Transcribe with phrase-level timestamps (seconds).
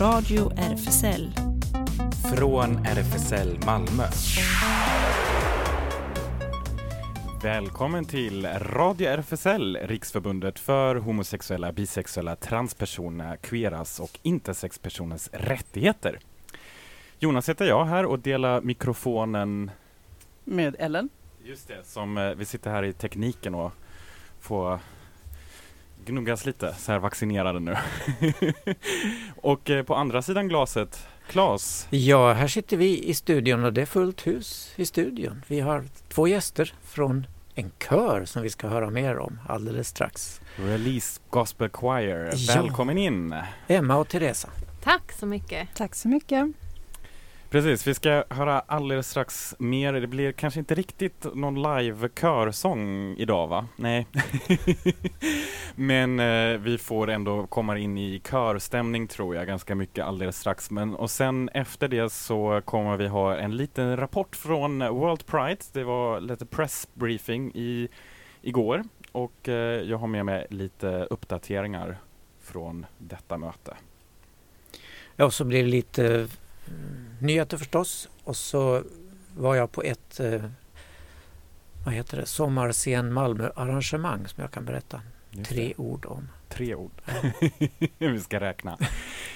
[0.00, 1.32] Radio RFSL.
[2.36, 4.04] Från RFSL Malmö.
[7.42, 16.18] Välkommen till Radio RFSL, Riksförbundet för homosexuella, bisexuella, transpersoner, queeras och intersexpersoners rättigheter.
[17.18, 19.70] Jonas heter jag här och delar mikrofonen
[20.44, 21.08] med Ellen.
[21.44, 23.72] Just det, som eh, vi sitter här i tekniken och
[24.40, 24.78] får
[26.08, 27.76] gnuggas lite, så här vaccinerade nu.
[29.36, 31.86] och eh, på andra sidan glaset, Claes.
[31.90, 35.42] Ja, här sitter vi i studion och det är fullt hus i studion.
[35.46, 40.40] Vi har två gäster från en kör som vi ska höra mer om alldeles strax.
[40.56, 43.34] Release Gospel Choir, välkommen in!
[43.66, 44.48] Emma och Teresa.
[44.82, 45.68] Tack så mycket.
[45.74, 46.46] Tack så mycket.
[47.50, 49.92] Precis, vi ska höra alldeles strax mer.
[49.92, 53.66] Det blir kanske inte riktigt någon live-körsång idag va?
[53.76, 54.06] Nej.
[55.74, 60.70] Men eh, vi får ändå komma in i körstämning tror jag ganska mycket alldeles strax.
[60.70, 65.60] Men, och sen efter det så kommer vi ha en liten rapport från World Pride.
[65.72, 67.88] Det var lite pressbriefing i,
[68.42, 71.98] igår och eh, jag har med mig lite uppdateringar
[72.40, 73.76] från detta möte.
[75.16, 76.28] Ja, så blir det lite
[77.20, 78.82] nyheter förstås och så
[79.36, 80.44] var jag på ett eh,
[81.84, 85.00] vad heter det, sommarscen Malmö-arrangemang som jag kan berätta
[85.44, 86.28] tre ord om.
[86.48, 86.92] Tre ord.
[87.98, 88.78] vi ska räkna.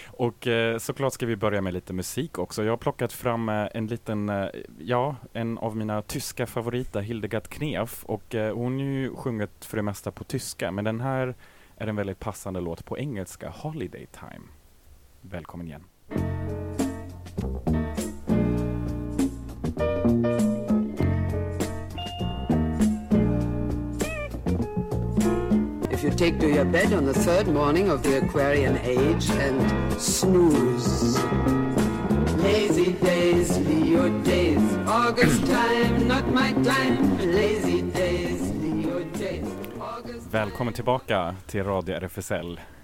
[0.07, 2.65] Och eh, såklart ska vi börja med lite musik också.
[2.65, 7.49] Jag har plockat fram eh, en liten, eh, ja, en av mina tyska favoriter, Hildegard
[7.49, 8.05] Knef.
[8.05, 11.35] Och eh, hon har ju sjungit för det mesta på tyska, men den här
[11.77, 14.47] är en väldigt passande låt på engelska, Holiday Time.
[15.21, 15.85] Välkommen igen.
[17.43, 17.49] If
[26.05, 31.19] you take to your bed on the third morning of the Aquarian age and snooze.
[32.39, 37.19] Lazy days, Leo days, August time, not my time.
[37.19, 39.49] Lazy days, Leo days.
[39.81, 42.82] August Välkommen tillbaka till Radio RFSL.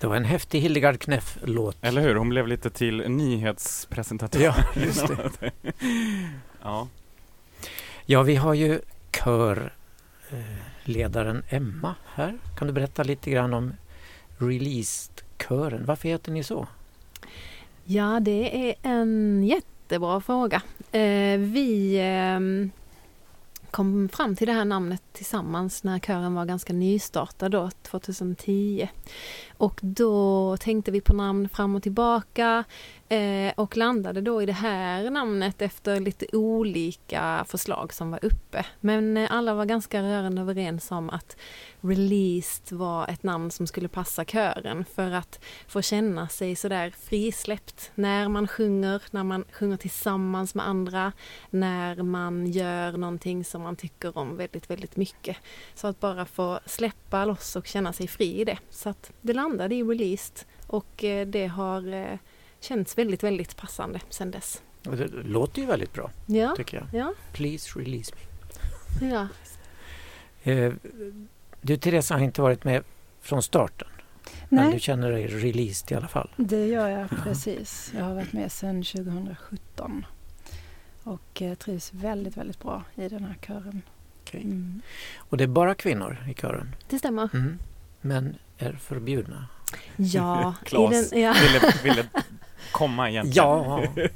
[0.00, 1.76] Det var en häftig Hildegard Knef-låt.
[1.80, 2.14] Eller hur?
[2.14, 4.40] Hon blev lite till nyhetspresentatör.
[4.40, 5.50] Ja, just det.
[6.62, 6.88] ja.
[8.06, 8.80] ja, vi har ju
[10.84, 12.38] körledaren Emma här.
[12.58, 13.72] Kan du berätta lite grann om
[14.38, 15.84] Released-kören?
[15.84, 16.66] Varför heter ni så?
[17.84, 20.62] Ja, det är en jättebra fråga.
[20.92, 22.40] Eh, vi eh,
[23.70, 28.88] kom fram till det här namnet tillsammans när kören var ganska nystartad då, 2010.
[29.56, 32.64] Och då tänkte vi på namn fram och tillbaka
[33.08, 38.66] eh, och landade då i det här namnet efter lite olika förslag som var uppe.
[38.80, 41.36] Men eh, alla var ganska rörande överens om att
[41.80, 47.90] Released var ett namn som skulle passa kören för att få känna sig sådär frisläppt
[47.94, 51.12] när man sjunger, när man sjunger tillsammans med andra,
[51.50, 55.36] när man gör någonting som man tycker om väldigt, väldigt mycket.
[55.74, 58.58] Så att bara få släppa loss och känna sig fri i det.
[58.70, 62.18] Så att det landade i Released och eh, det har eh,
[62.60, 64.62] eh, känts väldigt, väldigt passande sedan dess.
[64.82, 67.00] Det låter ju väldigt bra, ja, tycker jag.
[67.00, 67.14] Ja.
[67.32, 69.08] Please release me.
[69.10, 69.28] Ja.
[70.42, 70.72] Eh,
[71.60, 72.82] du Teresa har inte varit med
[73.20, 73.88] från starten.
[74.48, 74.64] Nej.
[74.64, 76.30] Men du känner dig released i alla fall?
[76.36, 77.92] Det gör jag precis.
[77.96, 80.06] Jag har varit med sedan 2017
[81.02, 83.82] och trivs väldigt, väldigt bra i den här kören.
[84.22, 84.42] Okay.
[84.42, 84.82] Mm.
[85.16, 86.74] Och det är bara kvinnor i kören?
[86.88, 87.28] Det stämmer.
[87.34, 87.58] Mm.
[88.00, 89.46] Men är förbjudna?
[89.96, 90.54] Ja.
[90.64, 91.34] Klas ja.
[91.42, 92.08] ville, ville
[92.72, 93.46] komma egentligen.
[93.46, 93.84] Ja.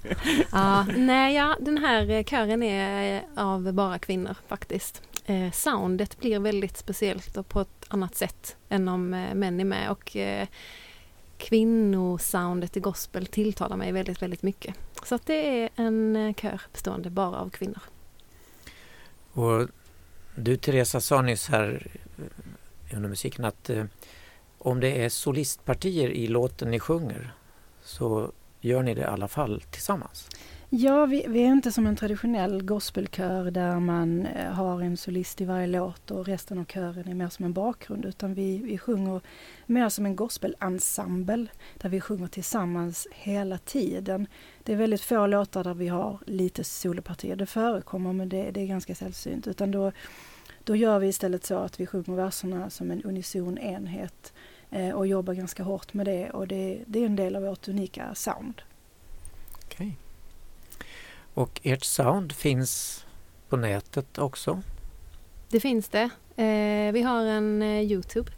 [0.52, 0.86] ja.
[0.96, 5.02] Nej, ja, den här kören är av bara kvinnor faktiskt.
[5.26, 9.64] Eh, soundet blir väldigt speciellt och på ett annat sätt än om eh, män är
[9.64, 10.48] med och eh,
[11.38, 14.74] kvinnosoundet i gospel tilltalar mig väldigt, väldigt mycket.
[15.04, 17.80] Så att det är en eh, kör bestående bara av kvinnor.
[19.32, 19.68] Och
[20.34, 21.86] du Teresa sa nyss här
[22.18, 23.84] eh, under musiken att eh,
[24.59, 27.34] om det är solistpartier i låten ni sjunger
[27.82, 28.32] så
[28.62, 30.28] gör ni det i alla fall tillsammans?
[30.74, 35.41] Ja, vi, vi, är inte som en traditionell gospelkör där man eh, har en solist
[35.41, 38.78] i varje låt och resten av kören är mer som en bakgrund utan vi, vi
[38.78, 39.20] sjunger
[39.66, 44.26] mer som en gospelensemble där vi sjunger tillsammans hela tiden.
[44.62, 47.36] Det är väldigt få låtar där vi har lite solopartier.
[47.36, 49.92] Det förekommer men det, det är ganska sällsynt utan då,
[50.65, 54.41] då gör vi istället så att vi sjunger verserna som en unison enhet eh,
[54.95, 58.15] och jobbar ganska hårt med det och det, det är en del av vårt unika
[58.15, 58.63] sound.
[59.66, 59.92] Okay.
[61.34, 63.04] Och ert sound finns
[63.48, 64.63] på nätet också?
[65.48, 68.33] Det finns det Eh, vi har en eh, Youtube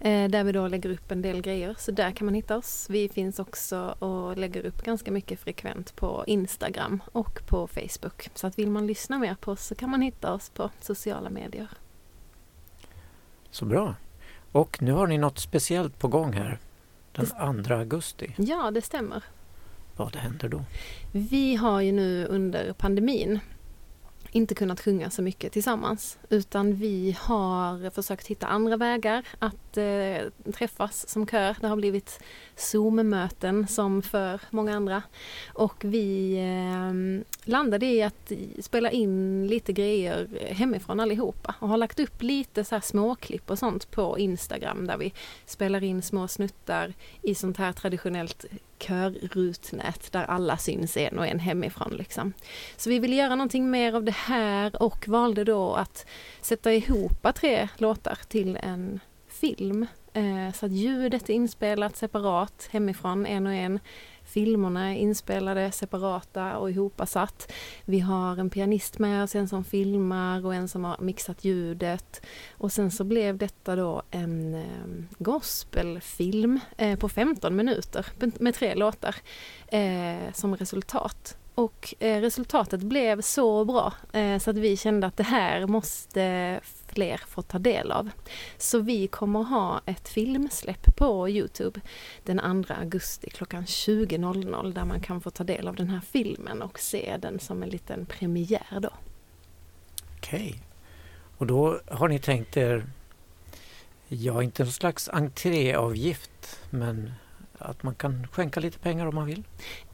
[0.00, 2.86] eh, där vi då lägger upp en del grejer, så där kan man hitta oss.
[2.90, 8.28] Vi finns också och lägger upp ganska mycket frekvent på Instagram och på Facebook.
[8.34, 11.30] Så att vill man lyssna mer på oss så kan man hitta oss på sociala
[11.30, 11.68] medier.
[13.50, 13.94] Så bra.
[14.54, 16.58] Och nu har ni något speciellt på gång här
[17.12, 17.26] den
[17.64, 18.34] 2 augusti.
[18.36, 19.24] Ja, det stämmer.
[19.96, 20.64] Vad händer då?
[21.12, 23.40] Vi har ju nu under pandemin
[24.30, 30.52] inte kunnat sjunga så mycket tillsammans utan vi har försökt hitta andra vägar att eh,
[30.52, 31.56] träffas som kör.
[31.60, 32.20] Det har blivit
[32.56, 35.02] Zoom-möten som för många andra
[35.52, 42.00] och vi eh, landade i att spela in lite grejer hemifrån allihopa och har lagt
[42.00, 45.12] upp lite så här småklipp och sånt på Instagram där vi
[45.46, 48.44] spelar in små snuttar i sånt här traditionellt
[48.78, 51.92] körrutnät där alla syns en och en hemifrån.
[51.92, 52.32] Liksom.
[52.76, 56.06] Så vi ville göra någonting mer av det här och valde då att
[56.40, 59.00] sätta ihop tre låtar till en
[59.44, 59.86] film.
[60.12, 63.80] Eh, så att ljudet är inspelat separat hemifrån, en och en.
[64.24, 67.52] Filmerna är inspelade separata och ihopasatt.
[67.84, 72.26] Vi har en pianist med oss, en som filmar och en som har mixat ljudet.
[72.52, 78.06] Och sen så blev detta då en eh, gospelfilm eh, på 15 minuter
[78.38, 79.16] med tre låtar
[80.32, 81.36] som resultat.
[81.54, 86.60] Och eh, resultatet blev så bra eh, så att vi kände att det här måste
[86.86, 88.10] fler få ta del av.
[88.58, 91.80] Så vi kommer ha ett filmsläpp på Youtube
[92.22, 96.62] den 2 augusti klockan 20.00 där man kan få ta del av den här filmen
[96.62, 98.90] och se den som en liten premiär då.
[100.16, 100.48] Okej.
[100.48, 100.60] Okay.
[101.36, 102.86] Och då har ni tänkt er,
[104.08, 107.12] ja inte en slags entréavgift men
[107.58, 109.44] att man kan skänka lite pengar om man vill?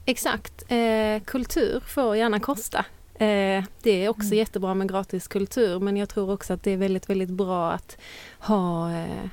[0.05, 0.65] Exakt.
[0.69, 2.85] Eh, kultur får gärna kosta.
[3.15, 4.39] Eh, det är också mm.
[4.39, 7.97] jättebra med gratis kultur men jag tror också att det är väldigt, väldigt bra att
[8.39, 9.27] ha eh,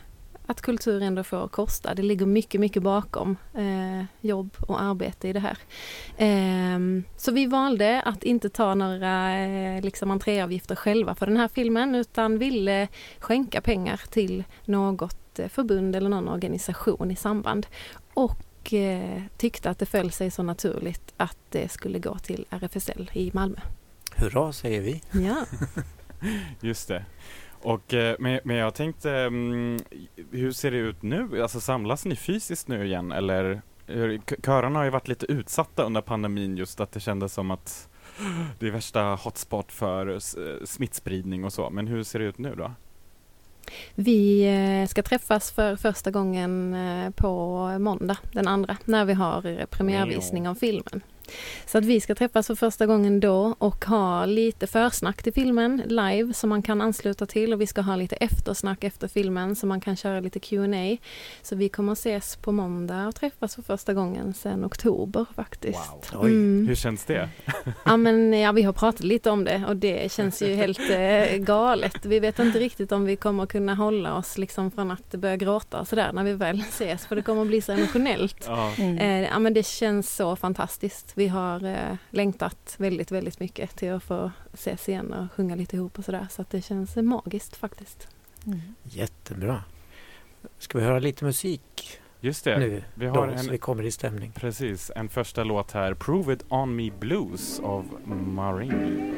[0.48, 1.94] att kultur ändå får kosta.
[1.94, 5.58] Det ligger mycket, mycket bakom eh, jobb och arbete i det här.
[6.18, 6.80] Eh,
[7.18, 11.96] så vi valde att inte ta några eh, liksom entréavgifter själva för den här filmen
[11.96, 12.88] utan ville
[13.20, 17.68] skänka pengar till något eh, förbund eller någon organisation i samband.
[18.14, 18.38] Och
[18.74, 23.32] eh, tyckte att det föll sig så naturligt att det skulle gå till RFSL i
[23.34, 23.60] Malmö.
[24.16, 25.02] Hurra säger vi!
[25.12, 25.46] Ja.
[26.62, 27.06] Just det.
[27.62, 29.80] Och, eh, men, men jag tänkte, um,
[30.32, 31.42] hur ser det ut nu?
[31.42, 33.62] Alltså samlas ni fysiskt nu igen eller?
[34.44, 37.90] Körarna har ju varit lite utsatta under pandemin just att det kändes som att
[38.60, 40.20] det är värsta hotspot för
[40.66, 41.70] smittspridning och så.
[41.70, 42.72] Men hur ser det ut nu då?
[43.96, 44.48] Vi
[44.82, 50.48] eh, ska träffas för första gången eh, på måndag, den andra, när vi har premiärvisning
[50.48, 51.02] av filmen.
[51.66, 55.84] Så att vi ska träffas för första gången då och ha lite försnack till filmen
[55.86, 59.68] live som man kan ansluta till och vi ska ha lite eftersnack efter filmen så
[59.68, 60.98] man kan köra lite Q&A.
[61.42, 65.80] Så vi kommer att ses på måndag och träffas för första gången sedan oktober faktiskt.
[66.14, 66.26] Wow.
[66.26, 66.68] Mm.
[66.68, 67.30] Hur känns det?
[67.86, 71.38] Ja men ja, vi har pratat lite om det och det känns ju helt eh,
[71.38, 72.06] galet.
[72.06, 75.80] Vi vet inte riktigt om vi kommer kunna hålla oss liksom från att börja gråta
[75.80, 78.44] och sådär när vi väl ses för det kommer att bli så emotionellt.
[78.48, 78.72] Ja.
[78.78, 78.98] Mm.
[78.98, 83.94] Eh, ja men det känns så fantastiskt vi har eh, längtat väldigt, väldigt mycket till
[83.94, 86.28] att få ses igen och sjunga lite ihop och sådär.
[86.30, 88.08] Så att det känns magiskt faktiskt.
[88.46, 88.60] Mm.
[88.84, 89.64] Jättebra.
[90.58, 92.60] Ska vi höra lite musik Just det.
[92.60, 94.32] nu vi har då, en, så vi kommer i stämning?
[94.32, 95.94] Precis, en första låt här.
[95.94, 99.14] Prove it on me blues av Marini.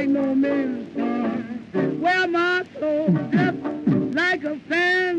[0.00, 2.00] Like no men.
[2.00, 5.18] Wear my clothes just like a fan.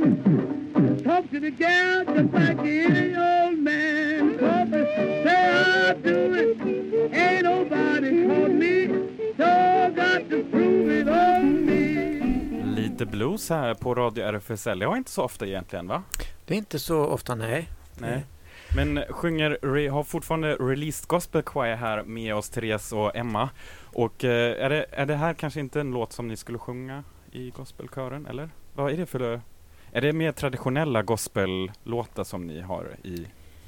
[1.03, 4.37] Talk to the gal just like any old man.
[5.23, 6.57] Say I do it,
[7.13, 8.87] ain't nobody caught me.
[9.37, 12.81] So got to prove it on me.
[12.81, 14.79] Lite blues här på Radio RFSL.
[14.79, 16.03] Det har inte så ofta egentligen va?
[16.45, 17.69] Det är inte så ofta, nej.
[17.97, 18.25] Nej.
[18.75, 23.49] Men sjunger, har fortfarande Released Gospel Choir här med oss, Therese och Emma.
[23.83, 27.03] Och eh, är, det, är det här kanske inte en låt som ni skulle sjunga
[27.31, 28.49] i gospelkören, eller?
[28.73, 29.41] Vad är det för...
[29.91, 33.25] Är det mer traditionella gospellåtar som ni har i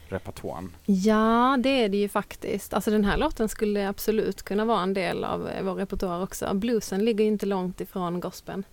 [0.10, 0.72] repertoaren?
[0.86, 2.74] Ja, det är det ju faktiskt.
[2.74, 6.54] Alltså den här låten skulle absolut kunna vara en del av eh, vår repertoar också.
[6.54, 8.64] Bluesen ligger inte långt ifrån gospeln.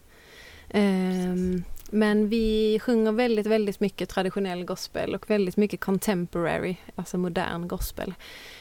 [0.74, 7.68] Um, men vi sjunger väldigt, väldigt mycket traditionell gospel och väldigt mycket contemporary, alltså modern
[7.68, 8.14] gospel.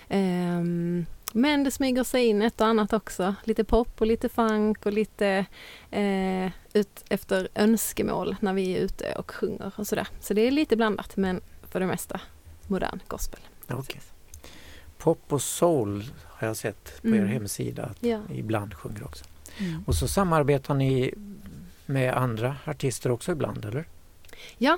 [0.10, 3.36] Um, Men det smyger sig in ett och annat också.
[3.44, 5.46] Lite pop och lite funk och lite
[5.92, 10.08] eh, ut efter önskemål när vi är ute och sjunger och sådär.
[10.20, 12.22] Så det är lite blandat men för det mesta
[12.68, 13.40] modern gospel.
[13.68, 14.02] Okay.
[14.98, 17.24] Pop och soul har jag sett på mm.
[17.24, 18.22] er hemsida att ja.
[18.34, 19.26] ibland sjunger också.
[19.58, 19.84] Mm.
[19.88, 21.14] Och så samarbetar ni
[21.89, 23.86] med andra artister också ibland, eller?
[24.58, 24.77] Ja,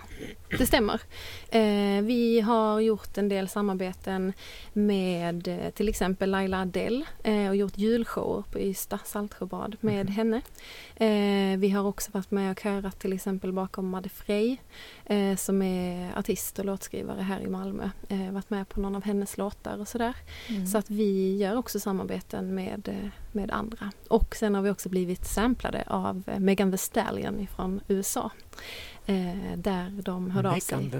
[0.58, 1.02] det stämmer.
[1.50, 4.34] Eh, vi har gjort en del samarbeten
[4.74, 10.14] med eh, till exempel Laila Adele eh, och gjort julshower på Ystad Saltsjöbad med mm.
[10.14, 10.42] henne.
[11.58, 14.58] Vi har också varit med och körat till exempel bakom Madde Frey
[15.38, 17.90] som är artist och låtskrivare här i Malmö.
[18.32, 20.16] Varit med på någon av hennes låtar och sådär.
[20.50, 20.68] Mm.
[20.68, 23.92] Så att vi gör också samarbeten med, med andra.
[24.08, 28.32] Och sen har vi också blivit samplade av Megan Thee Stallion från USA.
[29.06, 30.92] Eh, där de hörde av sig.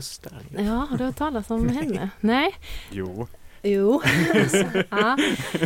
[0.58, 2.10] Ja, har du hört talas om henne?
[2.20, 2.56] Nej?
[2.92, 3.28] Jo.
[3.64, 4.02] Jo,
[4.90, 5.18] ja,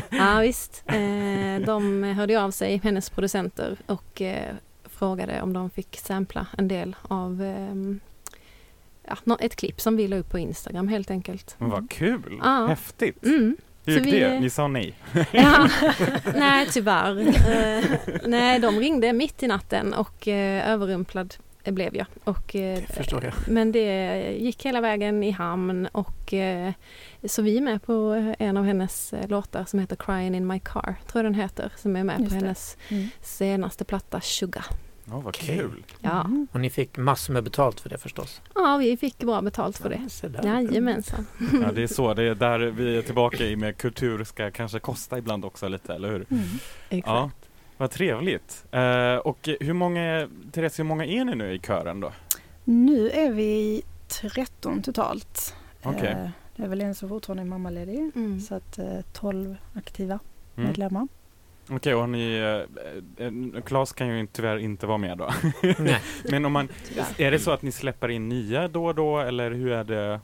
[0.10, 0.84] ja visst.
[0.86, 6.68] Eh, de hörde av sig, hennes producenter, och eh, frågade om de fick sampla en
[6.68, 7.76] del av eh,
[9.26, 11.56] ja, ett klipp som vi la upp på Instagram helt enkelt.
[11.58, 12.40] Men vad kul!
[12.44, 12.66] Ja.
[12.68, 13.26] Häftigt!
[13.26, 13.58] Mm.
[13.86, 14.40] Hur gick vi, det?
[14.40, 14.94] Ni sa nej?
[15.32, 15.70] Ja,
[16.36, 17.20] nej, tyvärr.
[17.20, 21.36] Uh, nej, de ringde mitt i natten och uh, överrumplad
[21.72, 22.08] blev jag.
[22.24, 23.34] Och, eh, det förstår jag.
[23.48, 26.74] Men det gick hela vägen i hamn och eh,
[27.24, 30.60] så vi är med på en av hennes eh, låtar som heter Crying in my
[30.60, 32.46] car, tror jag den heter, som är med Just på det.
[32.46, 33.08] hennes mm.
[33.22, 34.66] senaste platta Sugar.
[35.08, 35.84] Ja, oh, vad kul!
[36.02, 36.22] Ja.
[36.22, 36.48] Mm.
[36.52, 38.42] Och ni fick massor med betalt för det förstås?
[38.56, 40.02] Ja, vi fick bra betalt för det.
[40.44, 41.26] Ja, Jajamensan.
[41.62, 42.14] Ja, det är så.
[42.14, 45.94] Det är där vi är tillbaka i med kultur ska kanske kosta ibland också lite,
[45.94, 46.26] eller hur?
[46.30, 46.44] Mm.
[46.90, 47.08] Exakt.
[47.08, 47.32] Ja.
[47.78, 48.66] Vad trevligt.
[48.74, 52.12] Uh, och hur många, Therese, hur många är ni nu i kören då?
[52.64, 55.56] Nu är vi 13 totalt.
[55.84, 56.14] Okay.
[56.14, 58.40] Uh, det är väl en som fortfarande är mammaledig, mm.
[58.40, 60.20] så att uh, eh, 12 aktiva
[60.56, 60.68] mm.
[60.68, 61.08] medlemmar.
[61.64, 62.38] Okej, okay, och ni,
[63.18, 65.30] eh, Claes kan ju tyvärr inte vara med då.
[66.30, 66.68] Men om man,
[67.18, 70.20] är det så att ni släpper in nya då och då eller hur är det?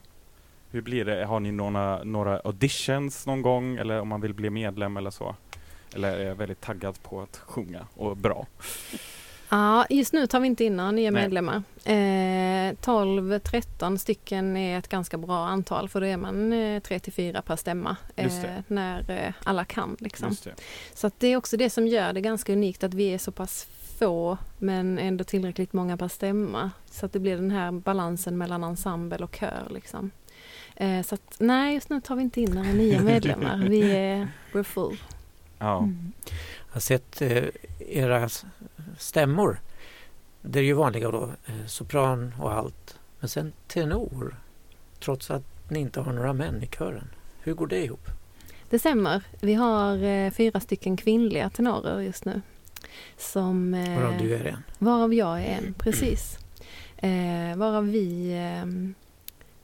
[0.71, 1.25] Hur blir det?
[1.25, 5.35] Har ni några, några auditions någon gång eller om man vill bli medlem eller så?
[5.95, 8.47] Eller är jag väldigt taggad på att sjunga och bra?
[9.49, 11.21] Ja, just nu tar vi inte in några nya Nej.
[11.21, 11.63] medlemmar.
[11.85, 17.41] Eh, 12-13 stycken är ett ganska bra antal för då är man eh, 3 4
[17.41, 18.31] per stämma eh,
[18.67, 19.97] när eh, alla kan.
[19.99, 20.35] Liksom.
[20.93, 23.31] Så att det är också det som gör det ganska unikt att vi är så
[23.31, 23.67] pass
[23.99, 26.71] få men ändå tillräckligt många per stämma.
[26.91, 29.67] Så att det blir den här balansen mellan ensemble och kör.
[29.69, 30.11] Liksom.
[30.75, 33.57] Eh, så att nej, just nu tar vi inte in några nya medlemmar.
[33.57, 34.97] Vi är we're full.
[35.61, 35.77] Ja.
[35.77, 36.11] Mm.
[36.67, 37.43] Jag har sett eh,
[37.79, 38.29] era
[38.97, 39.59] stämmor.
[40.41, 42.99] Det är ju vanliga då, eh, sopran och allt.
[43.19, 44.35] Men sen tenor,
[44.99, 47.07] trots att ni inte har några män i kören.
[47.41, 48.07] Hur går det ihop?
[48.69, 49.23] Det stämmer.
[49.41, 52.41] Vi har eh, fyra stycken kvinnliga tenorer just nu.
[53.17, 54.63] Som, eh, varav du är en?
[54.77, 56.37] Varav jag är en, precis.
[57.03, 58.93] Eh, varav vi eh,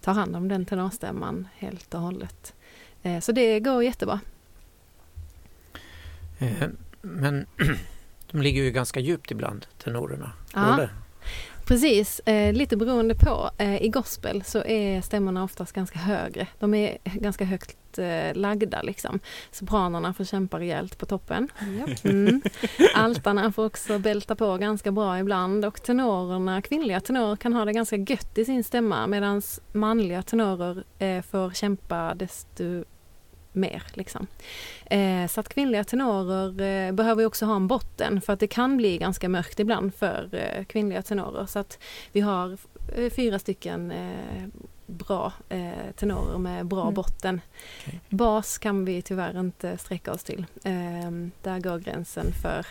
[0.01, 2.53] tar hand om den tenorstämman helt och hållet.
[3.03, 4.19] Eh, så det går jättebra.
[6.39, 6.67] Eh,
[7.01, 7.45] men
[8.31, 10.31] de ligger ju ganska djupt ibland, tenorerna.
[10.53, 10.89] Ja,
[11.65, 12.19] precis.
[12.19, 13.49] Eh, lite beroende på.
[13.57, 16.47] Eh, I gospel så är stämmorna oftast ganska högre.
[16.59, 17.77] De är ganska högt
[18.33, 19.19] lagda liksom.
[19.51, 21.49] Sopranerna får kämpa rejält på toppen.
[22.03, 22.41] Mm.
[22.95, 27.73] Altarna får också bälta på ganska bra ibland och tenorerna, kvinnliga tenorer kan ha det
[27.73, 29.41] ganska gött i sin stämma medan
[29.73, 30.83] manliga tenorer
[31.21, 32.83] får kämpa desto
[33.57, 33.83] mer.
[33.93, 34.27] Liksom.
[34.85, 38.77] Eh, så att kvinnliga tenorer eh, behöver också ha en botten för att det kan
[38.77, 41.45] bli ganska mörkt ibland för eh, kvinnliga tenorer.
[41.45, 41.79] Så att
[42.11, 42.57] vi har
[42.95, 44.47] eh, fyra stycken eh,
[44.85, 46.93] bra eh, tenorer med bra mm.
[46.93, 47.41] botten.
[47.87, 47.99] Okay.
[48.09, 50.45] Bas kan vi tyvärr inte sträcka oss till.
[51.41, 52.65] där går gränsen för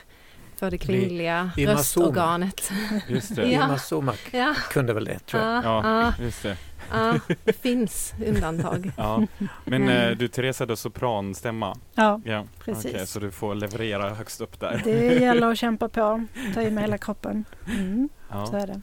[0.57, 2.73] för det kvinnliga I, röstorganet.
[3.09, 3.43] Just det.
[3.51, 3.65] ja.
[3.65, 4.55] Irma Somak ja.
[4.71, 5.65] kunde väl det tror jag.
[5.65, 6.57] Ja, just det.
[6.91, 8.93] Ja, det finns undantag.
[8.97, 9.23] Ja.
[9.65, 10.11] Men mm.
[10.11, 11.77] Eh, du Therese hade sopranstämma?
[11.95, 12.45] Ja, ja.
[12.65, 12.95] precis.
[12.95, 14.81] Okay, så du får leverera högst upp där?
[14.85, 17.45] Det gäller att kämpa på, ta i med hela kroppen.
[17.67, 18.09] Mm.
[18.31, 18.47] Ja.
[18.47, 18.81] Så är det.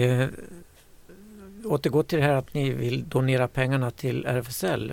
[0.00, 0.28] Eh,
[1.64, 4.92] återgå till det här att ni vill donera pengarna till RFSL.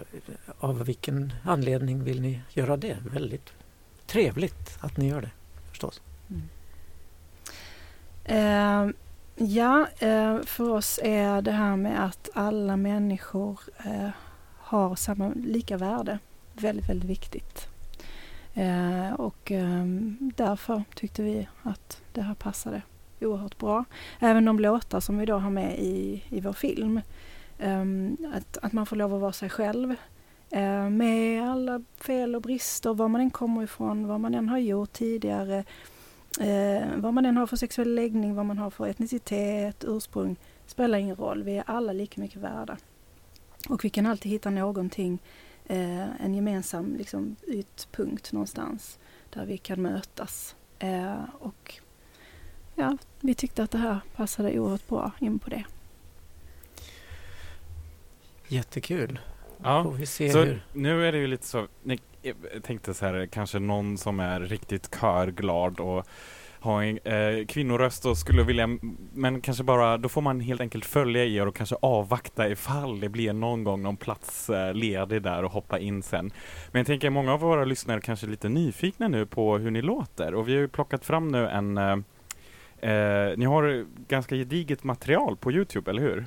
[0.59, 2.97] Av vilken anledning vill ni göra det?
[3.13, 3.53] Väldigt
[4.13, 5.31] trevligt att ni gör det
[5.71, 6.01] förstås.
[6.29, 6.49] Mm.
[8.25, 8.95] Eh,
[9.35, 14.09] Ja, eh, för oss är det här med att alla människor eh,
[14.57, 16.19] har samma, lika värde
[16.53, 17.67] väldigt, väldigt viktigt.
[18.53, 22.81] Eh, och ehm, därför tyckte vi att det här passade
[23.21, 23.85] oerhört bra.
[24.19, 27.01] Även de låtar som vi då har med i, i vår film.
[27.59, 29.95] Ehm, att, att man får lov att vara sig själv.
[30.53, 34.57] Eh, med alla fel och brister, var man än kommer ifrån, vad man än har
[34.57, 35.63] gjort tidigare,
[36.39, 40.97] eh, vad man än har för sexuell läggning, vad man har för etnicitet, ursprung, spelar
[40.97, 41.43] ingen roll.
[41.43, 42.77] Vi är alla lika mycket värda.
[43.69, 45.19] Och vi kan alltid hitta någonting,
[45.65, 50.55] eh, en gemensam liksom, ytpunkt någonstans där vi kan mötas.
[50.79, 51.79] Eh, och
[52.75, 55.63] ja, vi tyckte att det här passade oerhört bra in på det.
[58.47, 59.19] Jättekul.
[59.63, 60.61] Ja, Får vi se så hur...
[60.73, 61.67] nu är det ju lite så,
[62.21, 66.07] jag tänkte så här, kanske någon som är riktigt körglad och
[66.59, 68.67] har en eh, kvinnoröst och skulle vilja,
[69.13, 73.09] men kanske bara, då får man helt enkelt följa er och kanske avvakta ifall det
[73.09, 76.31] blir någon gång någon plats eh, ledig där och hoppa in sen.
[76.71, 79.81] Men jag tänker många av våra lyssnare kanske är lite nyfikna nu på hur ni
[79.81, 81.97] låter och vi har ju plockat fram nu en eh,
[82.91, 86.25] eh, ni har ganska gediget material på Youtube, eller hur?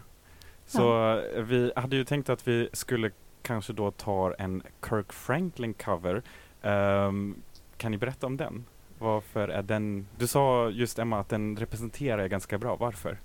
[0.66, 3.10] Så eh, vi hade ju tänkt att vi skulle
[3.46, 6.22] kanske då tar en Kirk Franklin cover.
[6.62, 7.42] Um,
[7.76, 8.64] kan ni berätta om den?
[8.98, 10.06] Varför är den...
[10.18, 12.76] Du sa just Emma att den representerar er ganska bra.
[12.76, 13.18] Varför?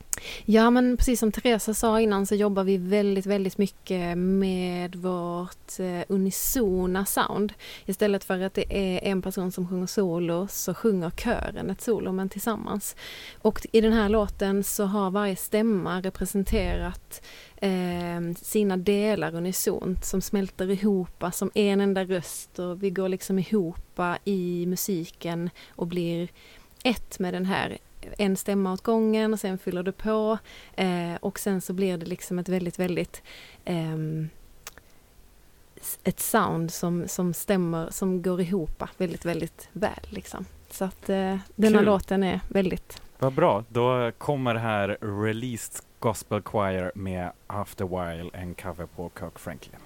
[0.46, 5.80] Ja men precis som Teresa sa innan så jobbar vi väldigt, väldigt mycket med vårt
[5.80, 7.54] eh, unisona sound.
[7.86, 12.12] Istället för att det är en person som sjunger solo så sjunger kören ett solo
[12.12, 12.96] men tillsammans.
[13.42, 17.22] Och i den här låten så har varje stämma representerat
[17.62, 23.40] eh, sina delar unisont som smälter ihop som en enda röst och vi går liksom
[23.40, 26.30] ihop i musiken och blir
[26.84, 27.78] ett med den här
[28.18, 30.38] en stämma åt gången och sen fyller du på
[30.76, 33.24] eh, och sen så blir det liksom ett väldigt, väldigt
[33.66, 33.98] eh,
[36.04, 40.46] ett sound som, som stämmer, som går ihop väldigt, väldigt väl liksom.
[40.70, 41.86] Så att eh, den här Kul.
[41.86, 43.64] låten är väldigt Vad bra.
[43.70, 49.80] Då kommer här Released Gospel Choir med After While, en cover på Kirk Franklin.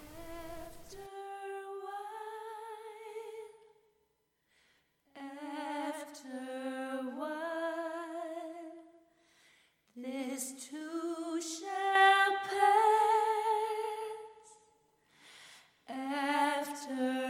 [15.98, 17.25] After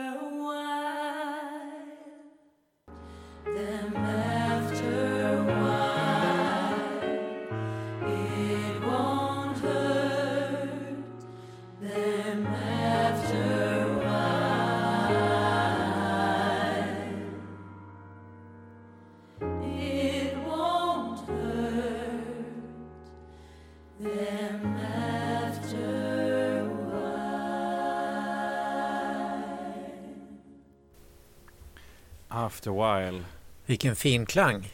[32.46, 33.24] After While.
[33.66, 34.68] Vilken fin klang.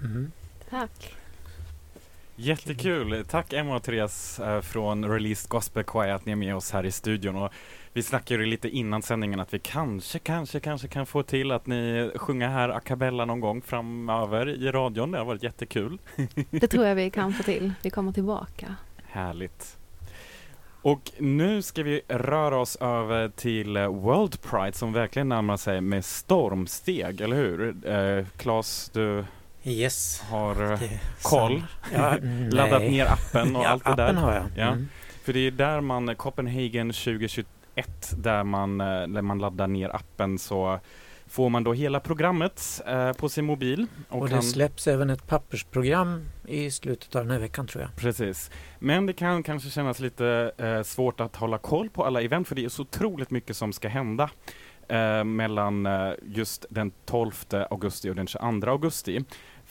[0.00, 0.32] Mm.
[0.70, 1.14] Tack!
[2.36, 3.24] Jättekul!
[3.28, 6.86] Tack Emma och Therese eh, från Released Gospel Choir att ni är med oss här
[6.86, 7.36] i studion.
[7.36, 7.52] Och
[7.92, 11.66] vi snackade ju lite innan sändningen att vi kanske, kanske, kanske kan få till att
[11.66, 15.10] ni sjunger här a cappella någon gång framöver i radion.
[15.10, 15.98] Det har varit jättekul.
[16.50, 17.72] Det tror jag vi kan få till.
[17.82, 18.76] Vi kommer tillbaka.
[19.04, 19.76] Härligt.
[20.84, 25.80] Och nu ska vi röra oss över till eh, World Pride som verkligen närmar sig
[25.80, 27.86] med stormsteg, eller hur?
[27.88, 29.24] Eh, Claes, du
[29.64, 30.20] Yes.
[30.30, 30.80] har eh,
[31.22, 31.62] koll.
[31.94, 32.16] Ja,
[32.50, 32.90] laddat nej.
[32.90, 34.22] ner appen och ja, allt det appen där.
[34.22, 34.44] har jag.
[34.56, 34.66] Ja.
[34.72, 34.88] Mm.
[35.24, 37.48] För det är där man, Copenhagen 2021,
[38.16, 40.80] där man, eh, när man laddar ner appen så
[41.34, 43.86] får man då hela programmet eh, på sin mobil.
[44.08, 47.82] Och, Och kan, det släpps även ett pappersprogram i slutet av den här veckan tror
[47.82, 47.96] jag.
[47.96, 48.50] Precis.
[48.78, 52.54] Men det kan kanske kännas lite eh, svårt att hålla koll på alla event för
[52.54, 54.30] det är så otroligt mycket som ska hända
[54.88, 57.32] eh, mellan eh, just den 12
[57.70, 59.24] augusti och den 22 augusti.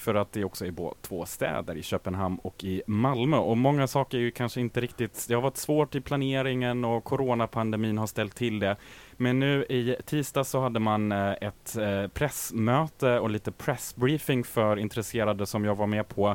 [0.04, 3.38] För att det också är två städer, i Köpenhamn och i Malmö.
[3.38, 7.04] Och många saker är ju kanske inte riktigt, det har varit svårt i planeringen och
[7.04, 8.76] coronapandemin har ställt till det.
[9.18, 14.80] Men nu i tisdag så hade man eh, ett eh, pressmöte och lite pressbriefing för
[14.80, 16.28] intresserade som jag var med på.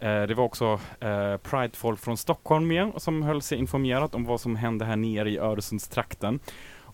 [0.00, 0.80] Eh, det var också
[1.42, 5.38] Pride-folk från Stockholm med som höll sig informerat om vad som hände här nere i
[5.38, 6.40] Öresundstrakten.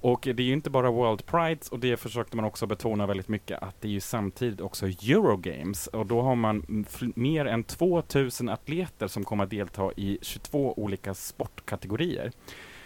[0.00, 3.28] Och det är ju inte bara World Pride och det försökte man också betona väldigt
[3.28, 8.48] mycket att det är ju samtidigt också Eurogames och då har man mer än 2000
[8.48, 12.32] atleter som kommer att delta i 22 olika sportkategorier.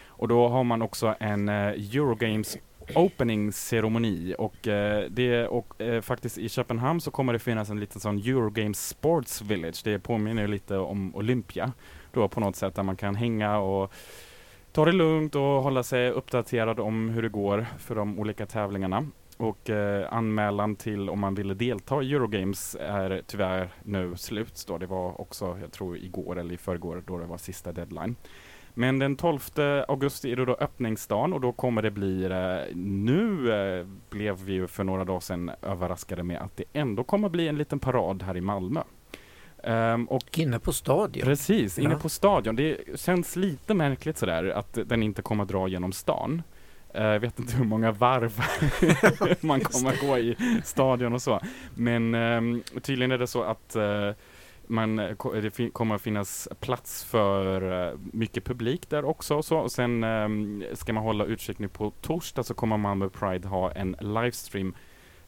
[0.07, 2.59] Och då har man också en eh, Eurogames
[2.95, 8.01] opening-ceremoni och, eh, det, och eh, faktiskt i Köpenhamn så kommer det finnas en liten
[8.01, 9.81] sån Eurogames Sports Village.
[9.85, 11.73] Det påminner lite om Olympia
[12.13, 13.93] då på något sätt där man kan hänga och
[14.75, 19.07] ta det lugnt och hålla sig uppdaterad om hur det går för de olika tävlingarna.
[19.37, 24.65] Och eh, anmälan till om man ville delta i Eurogames är tyvärr nu slut.
[24.69, 24.79] Då.
[24.79, 28.17] Det var också, jag tror igår eller i förrgår då det var sista deadline.
[28.75, 29.41] Men den 12
[29.89, 34.53] augusti är det då öppningsdagen och då kommer det bli, eh, nu eh, blev vi
[34.53, 38.23] ju för några dagar sedan överraskade med att det ändå kommer bli en liten parad
[38.23, 38.83] här i Malmö.
[39.67, 41.25] Ehm, och Inne på stadion.
[41.25, 41.99] Precis, inne Ja.
[41.99, 42.57] på stadion.
[42.57, 46.43] Det känns lite märkligt sådär att den inte kommer att dra genom stan.
[46.95, 48.41] Eh, Jag vet inte hur många varv
[49.41, 51.41] man kommer gå i stadion och så.
[51.75, 54.11] Men ehm, tydligen är det så att eh,
[54.67, 59.35] man, eh, det kommer att finnas plats för mycket publik där också.
[59.37, 59.59] Och, så.
[59.59, 63.73] och sen ehm, ska man hålla utkik nu på torsdag så kommer Malmö Pride ha
[63.73, 64.75] en livestream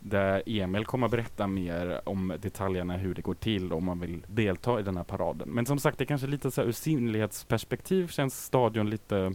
[0.08, 4.24] där Emil kommer att berätta mer om detaljerna hur det går till om man vill
[4.26, 5.48] delta i den här paraden.
[5.48, 9.34] Men som sagt, det är kanske lite så här ur synlighetsperspektiv känns stadion lite,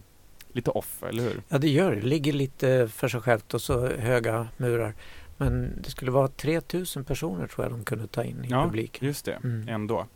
[0.52, 1.42] lite off, eller hur?
[1.48, 2.00] Ja, det gör det.
[2.02, 4.94] Ligger lite för sig självt och så höga murar.
[5.36, 9.06] Men det skulle vara 3000 personer tror jag de kunde ta in i Ja, publiken.
[9.06, 9.68] Just det, Mm.
[9.68, 10.06] ändå.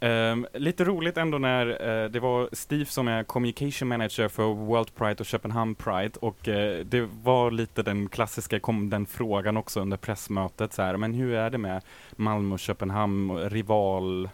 [0.00, 4.94] Um, lite roligt ändå när uh, det var Steve som är communication manager för World
[4.94, 9.80] Pride och Köpenhamn Pride och uh, det var lite den klassiska kom den frågan också
[9.80, 11.82] under pressmötet så här, men hur är det med
[12.16, 14.28] Malmö och Köpenhamn, rival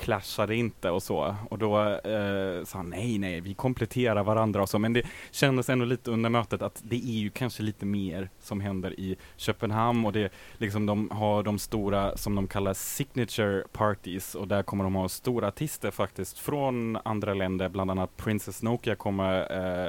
[0.00, 1.36] clashade inte och så.
[1.50, 4.78] Och då eh, sa han nej, nej, vi kompletterar varandra och så.
[4.78, 8.60] Men det kändes ändå lite under mötet att det är ju kanske lite mer som
[8.60, 14.34] händer i Köpenhamn och det liksom de har de stora som de kallar signature parties
[14.34, 18.94] och där kommer de ha stora artister faktiskt från andra länder, bland annat Princess Nokia
[18.94, 19.34] kommer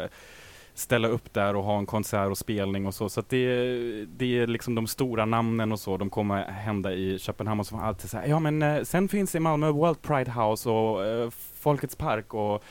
[0.03, 0.09] eh,
[0.81, 3.09] ställa upp där och ha en konsert och spelning och så.
[3.09, 3.45] Så att det,
[4.05, 7.75] det är liksom de stora namnen och så, de kommer hända i Köpenhamn och så
[7.75, 11.05] var alltid så här, ja men eh, sen finns i Malmö World Pride House och
[11.05, 12.63] eh, Folkets Park och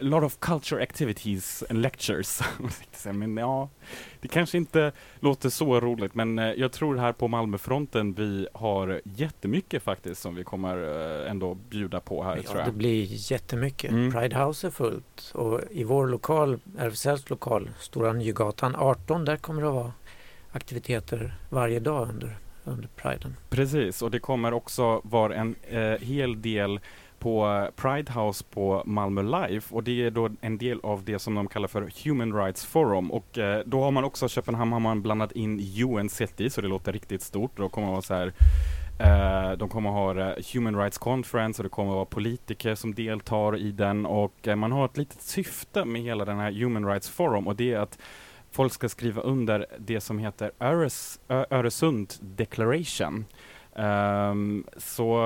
[0.00, 2.42] a lot of culture activities and lectures.
[3.04, 3.68] Men ja,
[4.26, 9.00] det kanske inte låter så roligt, men eh, jag tror här på Malmöfronten vi har
[9.04, 10.76] jättemycket faktiskt som vi kommer
[11.24, 12.68] eh, ändå bjuda på här, tror Ja, jag.
[12.68, 13.90] det blir jättemycket.
[13.90, 14.12] Mm.
[14.12, 19.62] Pride House är fullt och i vår lokal, RFSLs lokal, Stora Nygatan 18, där kommer
[19.62, 19.92] det att vara
[20.52, 23.36] aktiviteter varje dag under, under Priden.
[23.50, 26.80] Precis, och det kommer också vara en eh, hel del
[27.18, 29.74] på Pride House på Malmö Life.
[29.74, 33.10] och det är då en del av det som de kallar för Human Rights Forum
[33.10, 36.68] och eh, då har man också Köpenhamn har man blandat in UN City så det
[36.68, 37.56] låter riktigt stort.
[37.56, 38.32] Då kommer man vara så här
[39.00, 43.56] eh, de kommer ha eh, Human Rights Conference och det kommer vara politiker som deltar
[43.56, 47.08] i den och eh, man har ett litet syfte med hela den här Human Rights
[47.08, 47.98] Forum och det är att
[48.50, 53.24] folk ska skriva under det som heter Öres, Ö, Öresund Declaration.
[53.78, 55.16] Um, så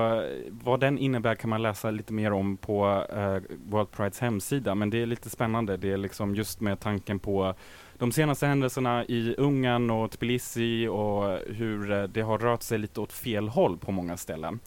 [0.51, 4.91] vad den innebär kan man läsa lite mer om på uh, World Prides hemsida, men
[4.91, 5.77] det är lite spännande.
[5.77, 7.55] Det är liksom just med tanken på
[7.99, 13.01] de senaste händelserna i Ungern och Tbilisi och hur eh, det har rört sig lite
[13.01, 14.61] åt fel håll på många ställen.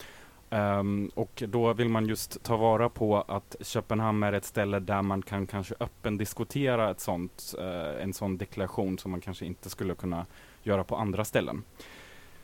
[0.50, 5.02] Um, och då vill man just ta vara på att Köpenhamn är ett ställe där
[5.02, 9.70] man kan kanske öppen diskutera ett sånt, uh, en sån deklaration som man kanske inte
[9.70, 10.26] skulle kunna
[10.64, 11.64] göra på andra ställen.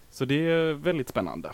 [0.09, 1.51] Så det är väldigt spännande.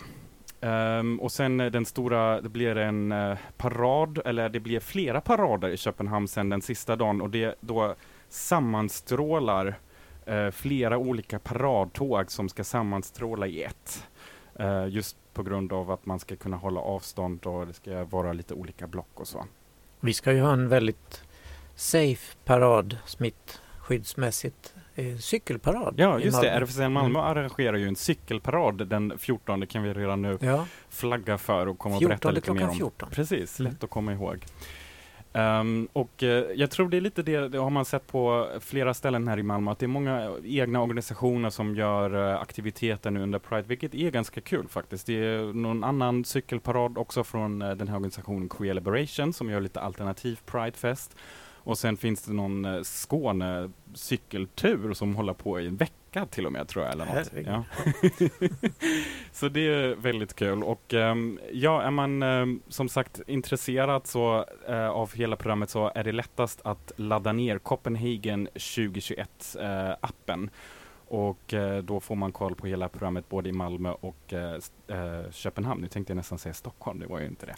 [0.65, 5.22] Um, och sen eh, den stora, det blir en uh, parad, eller det blir flera
[5.22, 7.96] parader i Köpenhamn sen den sista dagen och det då
[8.30, 9.80] sammanstrålar
[10.30, 14.08] uh, flera olika paradtåg som ska sammanstråla i ett.
[14.60, 18.34] Uh, just på grund av att man ska kunna hålla avstånd och det ska vara
[18.34, 19.46] lite olika block och så.
[20.00, 21.24] Vi ska ju ha en väldigt
[21.76, 24.76] safe parad smittskyddsmässigt.
[24.95, 26.49] Eh, cykelparad Ja, just det.
[26.49, 27.31] RFSL Malmö Mm.
[27.31, 31.79] arrangerar ju en cykelparad den 14, det kan vi redan nu Ja, flagga för och
[31.79, 32.75] komma och berätta 14 lite mer om.
[32.75, 33.10] 14.
[33.12, 33.71] Precis, Mm.
[33.71, 34.45] lätt att komma ihåg.
[35.34, 38.93] Ehm, och eh, jag tror det är lite det, det har man sett på flera
[38.93, 43.21] ställen här i Malmö, att det är många egna organisationer som gör eh, aktiviteter nu
[43.23, 45.05] under Pride, vilket är ganska kul faktiskt.
[45.08, 49.62] Det är någon annan cykelparad också från eh, den här organisationen Queer Liberation som gör
[49.62, 51.15] lite alternativ Pridefest.
[51.65, 56.45] Och sen finns det någon eh, Skåne cykeltur som håller på i en vecka till
[56.45, 56.93] och med tror jag.
[56.93, 57.32] Eller något.
[57.45, 57.63] Ja.
[59.32, 60.63] så det är väldigt kul.
[60.63, 65.91] Och ehm, ja, är man ehm, som sagt intresserad så, eh, av hela programmet så
[65.95, 70.49] är det lättast att ladda ner Copenhagen 2021 eh, appen.
[71.08, 75.32] Och eh, då får man koll på hela programmet både i Malmö och eh, eh,
[75.32, 75.82] Köpenhamn.
[75.82, 77.56] Nu tänkte jag nästan säga Stockholm, det var ju inte det.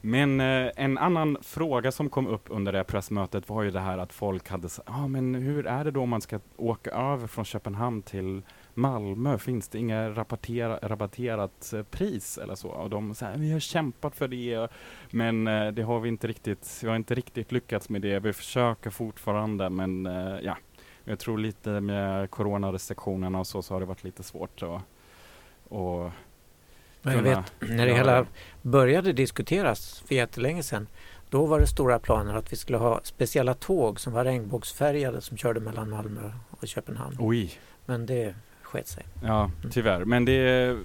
[0.00, 3.80] Men eh, en annan fråga som kom upp under det här pressmötet var ju det
[3.80, 6.90] här att folk hade sagt, ah, men hur är det då om man ska åka
[6.90, 8.42] över från Köpenhamn till
[8.74, 12.68] Malmö, finns det inga rapportera, rabatterat eh, pris eller så?
[12.68, 14.68] Och de säger, vi har kämpat för det,
[15.10, 18.18] men eh, det har vi inte riktigt, vi har inte riktigt lyckats med det.
[18.18, 20.56] Vi försöker fortfarande, men eh, ja,
[21.04, 24.82] jag tror lite med coronarestriktionerna och så, så har det varit lite svårt att
[25.68, 26.10] och
[27.02, 28.26] Men jag vet, när det hela
[28.62, 30.86] började diskuteras för jättelänge sedan,
[31.30, 35.36] Då var det stora planer att vi skulle ha speciella tåg som var regnbågsfärgade som
[35.36, 37.16] körde mellan Malmö och Köpenhamn.
[37.18, 39.06] Oj, Men det sket sig.
[39.22, 40.04] ja tyvärr.
[40.04, 40.76] Men det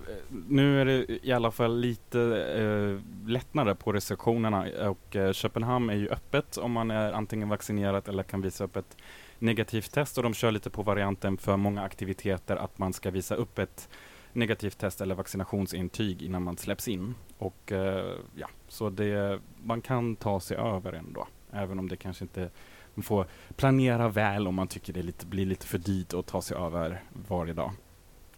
[0.48, 2.20] nu är det i alla fall lite
[2.58, 8.10] eh, lättnader på restriktionerna och eh, Köpenhamn är ju öppet om man är antingen vaccinerad
[8.10, 8.98] eller kan visa upp ett
[9.40, 13.36] negativt test och de kör lite på varianten för många aktiviteter att man ska visa
[13.36, 13.90] upp ett
[14.34, 17.16] negativt test eller vaccinationsintyg innan man släpps in.
[17.38, 22.24] Och eh, ja, så det, man kan ta sig över ändå, även om det kanske
[22.24, 22.50] inte
[22.96, 26.26] man får planera väl om man tycker det är lite, blir lite för dyrt att
[26.26, 27.72] ta sig över varje dag.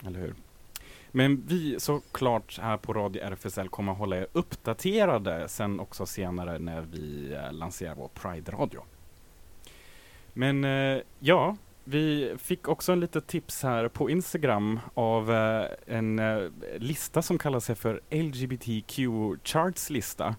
[0.06, 0.36] Eller hur?
[1.12, 6.60] Men vi såklart här på Radio RFSL kommer att hålla er uppdaterade sen också senare
[6.60, 8.84] när vi eh, lanserar vår Pride-radio.
[10.38, 16.20] Men eh, ja, vi fick också en litet tips här på Instagram av eh, en
[16.20, 16.42] eh,
[16.78, 19.00] lista som kallar sig för LGBTQ
[19.44, 20.36] Charts lista.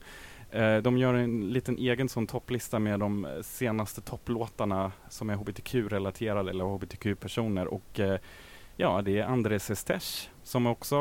[0.82, 6.64] De gör en liten egen sån topplista med de senaste topplåtarna som är hbtq-relaterade eller
[6.64, 8.00] hbtq-personer och
[8.76, 10.96] ja, det är Andres Estesh som också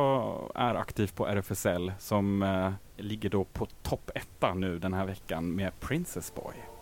[0.55, 2.45] är aktiv på RFSL som
[2.97, 6.76] ligger då på topp etta nu den här veckan med Princess Boy.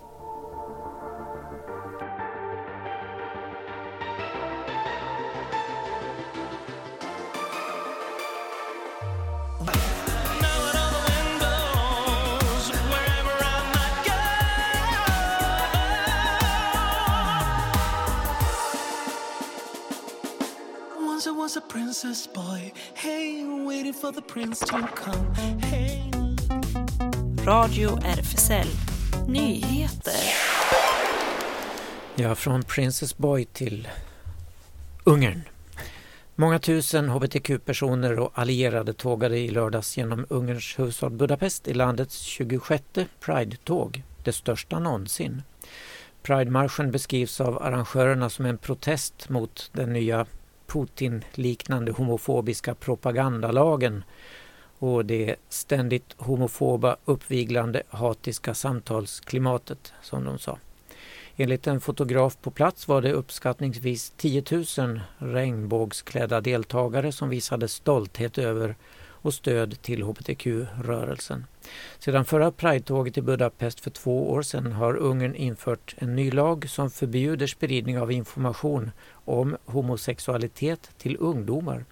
[22.05, 25.33] Princess boy, hey, waiting for the prince to come.
[25.61, 26.11] Hey.
[27.45, 28.67] Radio RFSL
[29.27, 30.13] Nyheter.
[32.15, 33.87] Ja, från Princess Boy till
[35.03, 35.41] Ungern.
[36.35, 42.83] Många tusen hbtq-personer och allierade tågade i lördags genom Ungerns huvudstad Budapest i landets 26
[43.19, 45.41] Pride-tåg, det största någonsin.
[46.21, 50.25] Pride-marschen beskrivs av arrangörerna som en protest mot den nya
[50.67, 54.03] Putin-liknande homofobiska propagandalagen
[54.79, 60.57] och det ständigt homofoba, uppviglande, hatiska samtalsklimatet, som de sa.
[61.35, 64.43] Enligt en fotograf på plats var det uppskattningsvis 10
[64.77, 68.75] 000 regnbågsklädda deltagare som visade stolthet över
[69.25, 71.45] och stöd till hbtq-rörelsen.
[71.99, 76.69] Sedan förra Pride-tåget i Budapest för två år sedan har Ungern infört en ny lag
[76.69, 78.91] som förbjuder spridning av information
[79.25, 81.85] om homosexualitet till ungdomar.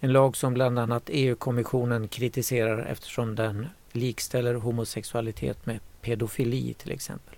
[0.00, 7.34] En lag som bland annat EU-kommissionen kritiserar eftersom den likställer homosexualitet med pedofili till exempel.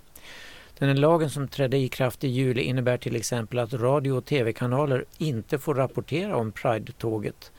[0.78, 5.04] Den lagen som trädde i kraft i juli innebär till exempel att radio och tv-kanaler
[5.18, 7.52] inte får rapportera om Pride-tåget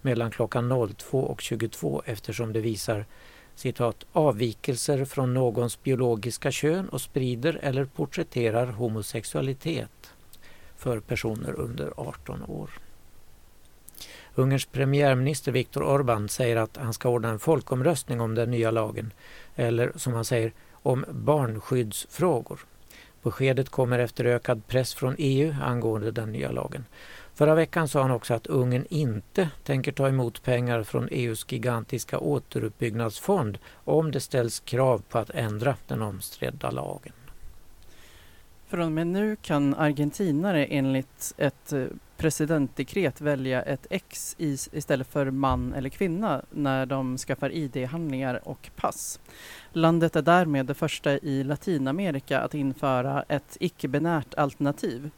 [0.00, 3.06] mellan klockan 02 och 22 eftersom det visar
[3.54, 10.03] citat, avvikelser från någons biologiska kön och sprider eller porträtterar homosexualitet
[10.84, 12.70] för personer under 18 år.
[14.34, 19.12] Ungerns premiärminister Viktor Orbán säger att han ska ordna en folkomröstning om den nya lagen,
[19.56, 22.60] eller som han säger, om barnskyddsfrågor.
[23.22, 26.84] Beskedet kommer efter ökad press från EU angående den nya lagen.
[27.34, 32.18] Förra veckan sa han också att Ungern inte tänker ta emot pengar från EUs gigantiska
[32.18, 37.12] återuppbyggnadsfond om det ställs krav på att ändra den omstridda lagen.
[38.74, 41.84] Från och med nu kan argentinare enligt ett eh,
[42.16, 49.20] presidentdekret välja ett ex istället för man eller kvinna när de skaffar ID-handlingar och pass.
[49.72, 55.10] Landet är därmed det första i Latinamerika att införa ett icke-binärt alternativ.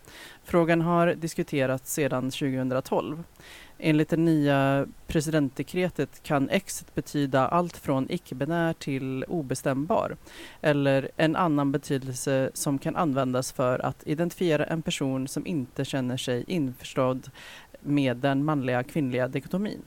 [0.44, 3.22] Frågan har diskuterats sedan 2012.
[3.78, 10.16] Enligt det nya presidentdekretet kan exit betyda allt från icke-binär till obestämbar
[10.60, 16.16] eller en annan betydelse som kan användas för att identifiera en person som inte känner
[16.16, 17.30] sig införstådd
[17.80, 19.82] med den manliga kvinnliga dikotomin.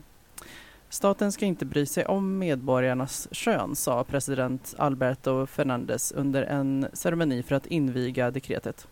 [0.90, 7.44] Staten ska inte bry sig om medborgarnas kön, sa president Alberto Fernandez under en ceremoni
[7.44, 8.88] för att inviga dekretet.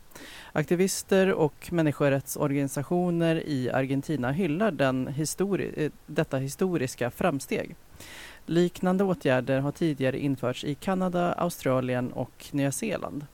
[0.52, 7.76] Aktivister och människorättsorganisationer i Argentina hyllar den histori- eh, detta historiska framsteg.
[8.46, 13.26] Liknande åtgärder har tidigare införts i Kanada, Australien och Nya Zeeland.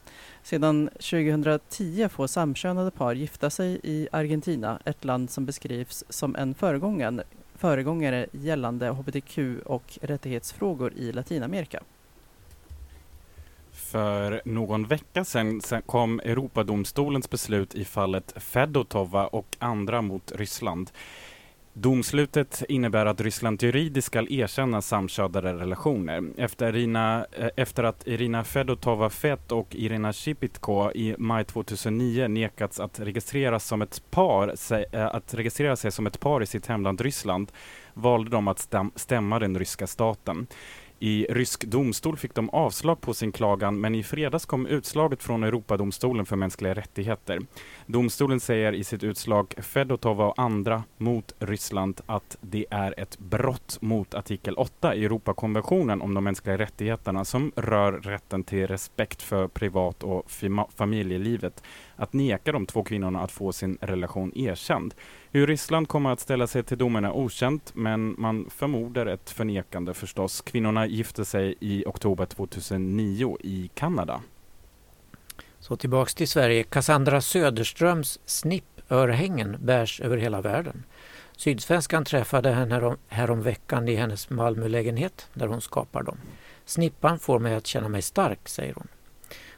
[0.44, 6.54] Sedan 2010 får samkönade par gifta sig i Argentina, ett land som beskrivs som en
[6.54, 7.24] föregångare,
[7.56, 11.80] föregångare gällande hbtq och rättighetsfrågor i Latinamerika.
[13.94, 20.92] För någon vecka sedan kom Europadomstolens beslut i fallet Fedotova och andra mot Ryssland.
[21.74, 26.24] Domslutet innebär att Ryssland juridiskt ska erkänna samkönade relationer.
[26.38, 32.80] Efter, Irina, eh, efter att Irina Fedotova Fett och Irina Shipitko i maj 2009 nekats
[32.80, 36.68] att registrera, som ett par, sig, eh, att registrera sig som ett par i sitt
[36.68, 37.52] hemland Ryssland
[37.94, 40.48] valde de att stäm, stämma den ryska staten.
[41.06, 45.44] I rysk domstol fick de avslag på sin klagan men i fredags kom utslaget från
[45.44, 47.40] Europadomstolen för mänskliga rättigheter.
[47.86, 53.78] Domstolen säger i sitt utslag Fedotova och andra mot Ryssland att det är ett brott
[53.82, 59.48] mot artikel 8 i Europakonventionen om de mänskliga rättigheterna som rör rätten till respekt för
[59.48, 60.32] privat och
[60.76, 61.64] familjelivet
[61.96, 64.94] att neka de två kvinnorna att få sin relation erkänd.
[65.32, 69.94] Hur Ryssland kommer att ställa sig till domen är okänt, men man förmodar ett förnekande
[69.94, 70.42] förstås.
[70.42, 74.22] Kvinnorna gifte sig i oktober 2009 i Kanada.
[75.60, 76.64] Så tillbaks till Sverige.
[76.64, 80.84] Cassandra Söderströms snippörhängen bärs över hela världen.
[81.38, 86.18] Sydsvenskan träffade henne härom, häromveckan i hennes Malmölägenhet där hon skapar dem.
[86.66, 88.88] Snippan får mig att känna mig stark, säger hon.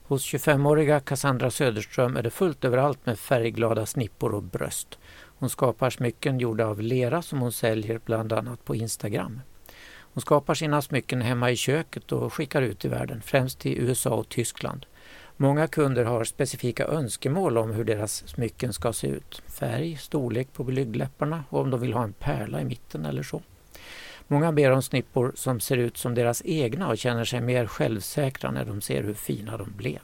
[0.08, 5.00] Hos 25-åriga Cassandra Söderström är det fullt överallt med färgglada snippor och bröst.
[5.38, 9.42] Hon skapar smycken gjorda av lera som hon säljer bland annat på Instagram.
[9.98, 14.10] Hon skapar sina smycken hemma i köket och skickar ut i världen, främst till USA
[14.10, 14.86] och Tyskland.
[15.38, 19.42] Många kunder har specifika önskemål om hur deras smycken ska se ut.
[19.48, 23.42] Färg, storlek på blygdläpparna och om de vill ha en pärla i mitten eller så.
[24.28, 28.52] Många ber om snippor som ser ut som deras egna och känner sig mer självsäkra
[28.52, 30.00] när de ser hur fina de blev.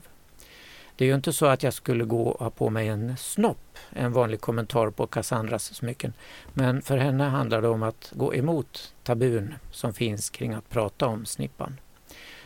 [0.96, 3.78] Det är ju inte så att jag skulle gå och ha på mig en snopp,
[3.90, 6.14] en vanlig kommentar på Cassandras smycken.
[6.54, 11.08] Men för henne handlar det om att gå emot tabun som finns kring att prata
[11.08, 11.80] om snippan.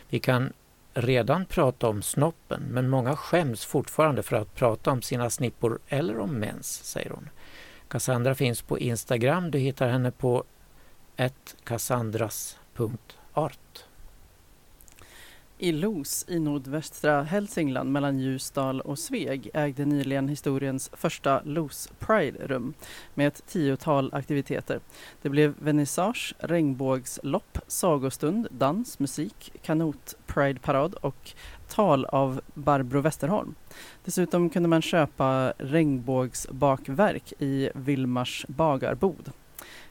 [0.08, 0.52] Vi kan
[0.94, 6.18] redan prata om snoppen men många skäms fortfarande för att prata om sina snippor eller
[6.18, 7.28] om mens, säger hon.
[7.88, 9.50] Cassandra finns på Instagram.
[9.50, 10.44] Du hittar henne på
[11.64, 13.84] cassandras.art.
[15.58, 22.74] I Los i nordvästra Hälsingland mellan Ljusdal och Sveg ägde nyligen historiens första Los Pride-rum
[23.14, 24.80] med ett tiotal aktiviteter.
[25.22, 31.34] Det blev vernissage, regnbågslopp, sagostund, dans, musik, kanot-Pride-parad och
[31.68, 33.54] tal av Barbro Westerholm.
[34.04, 39.32] Dessutom kunde man köpa regnbågsbakverk i Vilmars bagarbod.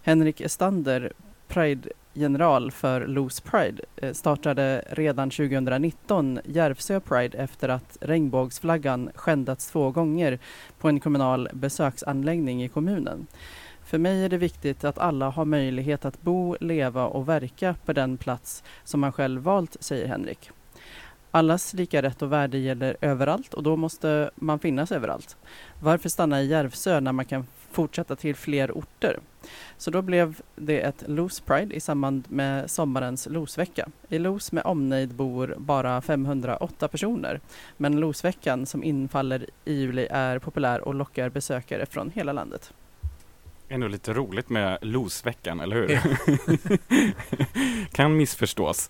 [0.06, 1.12] Henrik Estander,
[1.48, 9.68] Pride general för Loose Pride eh, startade redan 2019 Järvsö Pride efter att regnbågsflaggan skändats
[9.68, 10.40] två gånger
[10.80, 13.28] på en kommunal besöksanläggning i kommunen.
[13.84, 17.94] För mig är det viktigt att alla har möjlighet att bo, leva och verka på
[17.94, 20.50] den plats som man själv valt, säger Henrik.
[21.32, 25.38] Allas lika rätt och värde gäller överallt och då måste man finnas överallt.
[25.80, 29.20] Varför stanna i Järvsö när man kan fortsätta till fler orter?
[29.78, 33.90] Så då blev det ett Loose Pride i samband med sommarens Losvecka.
[34.10, 37.40] I Los med omnejd bor bara 508 personer.
[37.78, 42.74] Men Losveckan som infaller i juli är populär och lockar besökare från hela landet.
[43.70, 46.00] Ändå lite roligt med Losveckan, eller hur?
[47.92, 48.90] kan missförstås.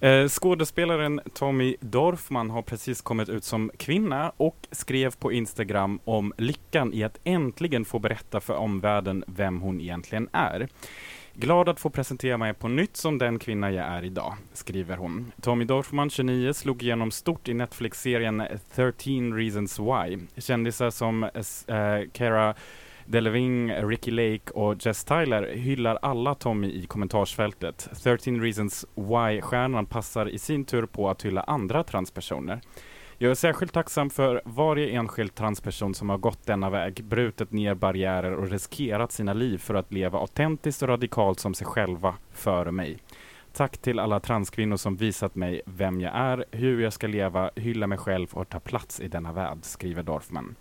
[0.00, 0.22] Mm.
[0.24, 6.32] Eh, skådespelaren Tommy Dorfman har precis kommit ut som kvinna och skrev på Instagram om
[6.38, 10.68] lyckan i att äntligen få berätta för omvärlden vem hon egentligen är.
[11.36, 15.32] Glad att få presentera mig på nytt som den kvinna jag är idag, skriver hon.
[15.40, 18.42] Tommy Dorfman, 29, slog igenom stort i Netflix-serien
[18.74, 20.18] 13 Reasons Why.
[20.36, 22.10] Kändisar som äh,
[23.06, 27.88] Delving, Ricky Lake och Jess Tyler hyllar alla Tommy i kommentarsfältet.
[28.02, 32.60] 13 Reasons Why-stjärnan passar i sin tur på att hylla andra transpersoner.
[33.18, 37.74] Jag är särskilt tacksam för varje enskild transperson som har gått denna väg, brutit ner
[37.74, 42.72] barriärer och riskerat sina liv för att leva autentiskt och radikalt som sig själva före
[42.72, 42.98] mig.
[43.52, 47.86] Tack till alla transkvinnor som visat mig vem jag är, hur jag ska leva, hylla
[47.86, 50.56] mig själv och ta plats i denna värld, skriver Dorfman.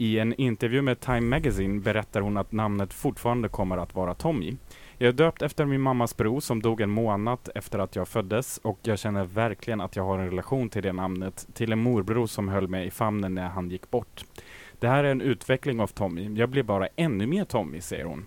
[0.00, 4.56] I en intervju med Time Magazine berättar hon att namnet fortfarande kommer att vara Tommy.
[4.98, 8.58] Jag är döpt efter min mammas bror som dog en månad efter att jag föddes
[8.58, 12.26] och jag känner verkligen att jag har en relation till det namnet, till en morbror
[12.26, 14.24] som höll mig i famnen när han gick bort.
[14.78, 16.34] Det här är en utveckling av Tommy.
[16.34, 18.26] Jag blir bara ännu mer Tommy, säger hon.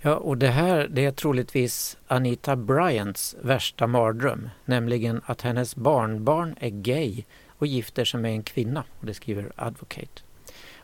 [0.00, 6.54] Ja, och det här det är troligtvis Anita Bryants värsta mardröm, nämligen att hennes barnbarn
[6.60, 7.24] är gay
[7.58, 8.84] och gifter sig med en kvinna.
[9.00, 10.22] Och det skriver Advocate.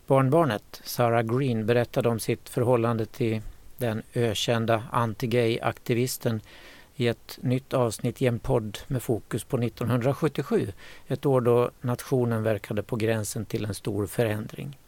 [0.07, 3.43] Barnbarnet, Sarah Green, berättade om sitt förhållande till
[3.77, 6.41] den ökända anti-gay-aktivisten
[6.97, 10.73] i ett nytt avsnitt i en podd med fokus på 1977,
[11.09, 14.79] ett år då nationen verkade på gränsen till en stor förändring.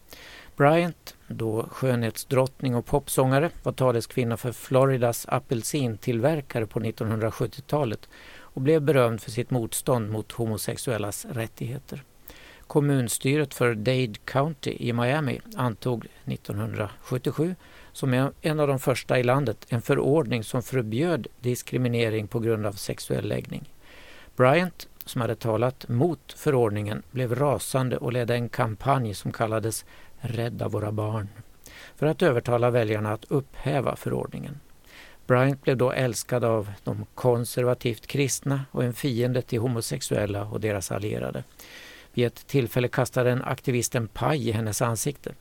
[0.57, 8.09] Bryant, då skönhetsdrottning och popsångare, var taleskvinna för Floridas apelsintillverkare på 1970-talet
[8.53, 12.03] och blev berömd för sitt motstånd mot homosexuellas rättigheter.
[12.67, 17.55] Kommunstyret för Dade County i Miami antog 1977
[17.93, 22.73] som en av de första i landet en förordning som förbjöd diskriminering på grund av
[22.73, 23.73] sexuell läggning.
[24.37, 29.85] Bryant, som hade talat mot förordningen, blev rasande och ledde en kampanj som kallades
[30.25, 31.29] Rädda våra barn
[31.97, 34.61] för att övertala väljarna att upphäva förordningen.
[35.33, 40.93] Bryant blev då älskad av de konservativt kristna och en fiende till homosexuella och deras
[40.93, 41.45] allierade.
[42.13, 45.33] Vid ett tillfälle kastade en aktivist en paj i hennes ansikte.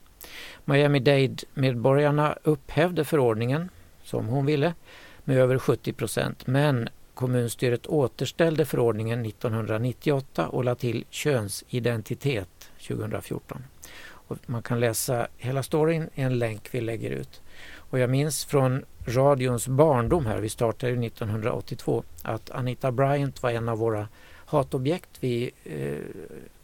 [0.64, 3.68] Miami-Dade-medborgarna upphävde förordningen,
[4.02, 4.74] som hon ville,
[5.24, 6.46] med över 70 procent.
[6.46, 13.64] Men kommunstyret återställde förordningen 1998 och lade till könsidentitet 2014.
[14.04, 17.41] Och man kan läsa hela storyn i en länk vi lägger ut.
[17.92, 23.68] Och jag minns från radions barndom här, vi startade 1982, att Anita Bryant var en
[23.68, 24.08] av våra
[24.46, 25.10] hatobjekt.
[25.20, 25.96] Vi eh,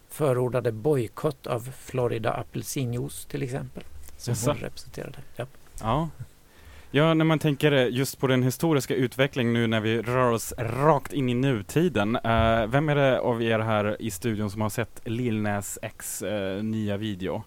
[0.09, 3.83] förordade bojkott av Florida apelsinjuice till exempel.
[4.17, 4.51] Som Jaså?
[4.51, 5.19] hon representerade.
[5.37, 5.47] Ja.
[5.81, 6.09] Ja.
[6.91, 11.13] Ja, när man tänker just på den historiska utvecklingen nu när vi rör oss rakt
[11.13, 12.17] in i nutiden.
[12.17, 16.23] Eh, vem är det av er här i studion som har sett Lil Nas X
[16.23, 17.43] eh, nya video?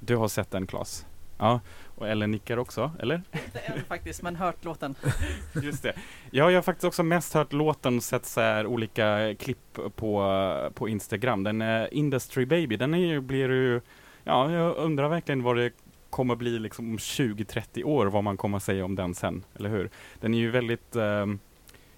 [0.00, 1.06] Du har sett den Klas?
[1.38, 1.60] Ja,
[1.94, 3.14] och Ellen nickar också, eller?
[3.32, 4.94] Inte än faktiskt, men hört låten.
[5.62, 5.92] Just det.
[6.30, 10.70] Ja, jag har faktiskt också mest hört låten och sett så här olika klipp på,
[10.74, 11.44] på Instagram.
[11.44, 13.80] Den uh, Industry Baby, den är ju, blir ju,
[14.24, 15.72] ja, jag undrar verkligen vad det
[16.10, 19.90] kommer bli liksom om 20-30 år, vad man kommer säga om den sen, eller hur?
[20.20, 21.38] Den är ju väldigt, ehm,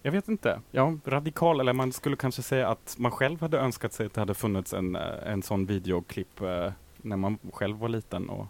[0.03, 3.93] jag vet inte, ja, radikal, eller man skulle kanske säga att man själv hade önskat
[3.93, 7.89] sig att det hade funnits en, eh, en sån videoklipp eh, när man själv var
[7.89, 8.47] liten och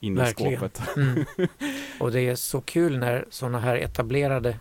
[0.00, 0.82] inne i skåpet.
[0.96, 1.24] Mm.
[2.00, 4.56] Och det är så kul när sådana här etablerade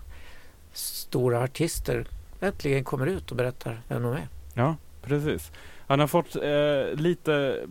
[0.73, 2.07] stora artister
[2.41, 4.27] äntligen kommer ut och berättar vem de är.
[4.53, 5.51] Ja, precis.
[5.87, 7.65] Han har fått eh, lite,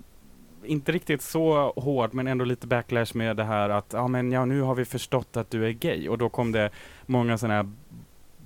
[0.64, 4.44] inte riktigt så hårt, men ändå lite backlash med det här att ja, men ja,
[4.44, 6.08] nu har vi förstått att du är gay.
[6.08, 6.70] Och då kom det
[7.06, 7.70] många sådana här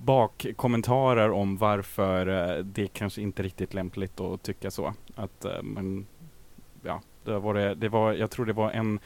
[0.03, 4.95] bakkommentarer om varför eh, det kanske inte är riktigt lämpligt att tycka så.
[5.15, 6.07] Att, eh, men,
[6.83, 9.01] ja, det var det, det var, jag tror det var en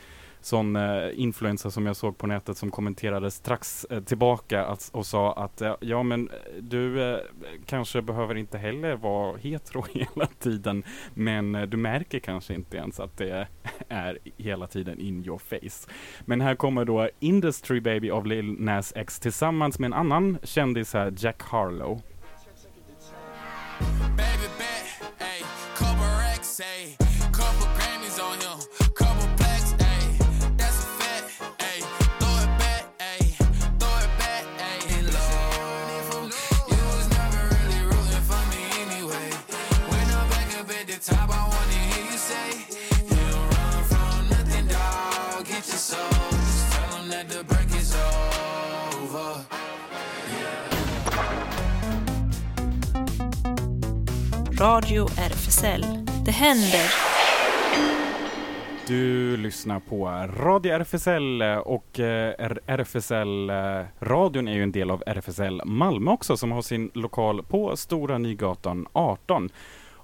[0.45, 5.07] sån eh, influencer som jag såg på nätet som kommenterade strax eh, tillbaka att, och
[5.07, 7.19] sa att eh, ja men eh, du eh,
[7.67, 10.85] kanske behöver inte heller vara hetero hela tiden
[11.15, 13.49] men eh, du märker kanske inte ens att det
[13.89, 15.91] är hela tiden in your face.
[16.25, 20.95] Men här kommer då Industry Baby av Lil Nas X tillsammans med en annan kändis
[20.95, 22.03] här, Jack Harlow.
[24.17, 25.45] Baby bet, ayy,
[27.85, 28.59] Grammys on him,
[28.95, 29.28] couple
[29.93, 30.09] ayy,
[30.57, 31.26] that's a fact,
[31.59, 31.82] ayy,
[32.18, 33.28] throw it back, ayy,
[33.78, 36.30] throw it back, ayy, and low.
[36.72, 39.28] You was never really rooting for me anyway.
[39.91, 42.49] When I'm back up at the top, I wanna hear you say,
[43.11, 45.45] you don't run from nothing, dog.
[45.45, 49.45] Get your soul, just tell 'em that the break is over.
[54.59, 55.85] Radio RFSL.
[56.24, 57.14] Det händer.
[58.87, 60.07] Du lyssnar på
[60.37, 62.35] Radio RFSL eh, och eh,
[62.66, 67.76] RFSL-radion eh, är ju en del av RFSL Malmö också som har sin lokal på
[67.76, 69.51] Stora Nygatan 18.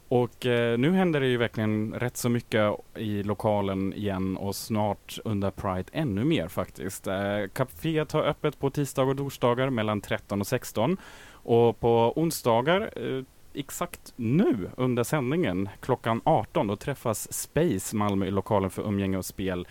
[0.08, 5.18] Och eh, nu händer det ju verkligen rätt så mycket i lokalen igen och snart
[5.24, 7.06] under Pride ännu mer faktiskt.
[7.06, 10.96] Eh, Caféet har öppet på tisdag och torsdagar mellan 13 och 16
[11.32, 13.24] och på onsdagar eh,
[13.54, 19.24] exakt nu under sändningen klockan 18 då träffas Space Malmö i lokalen för umgänge och
[19.24, 19.66] spel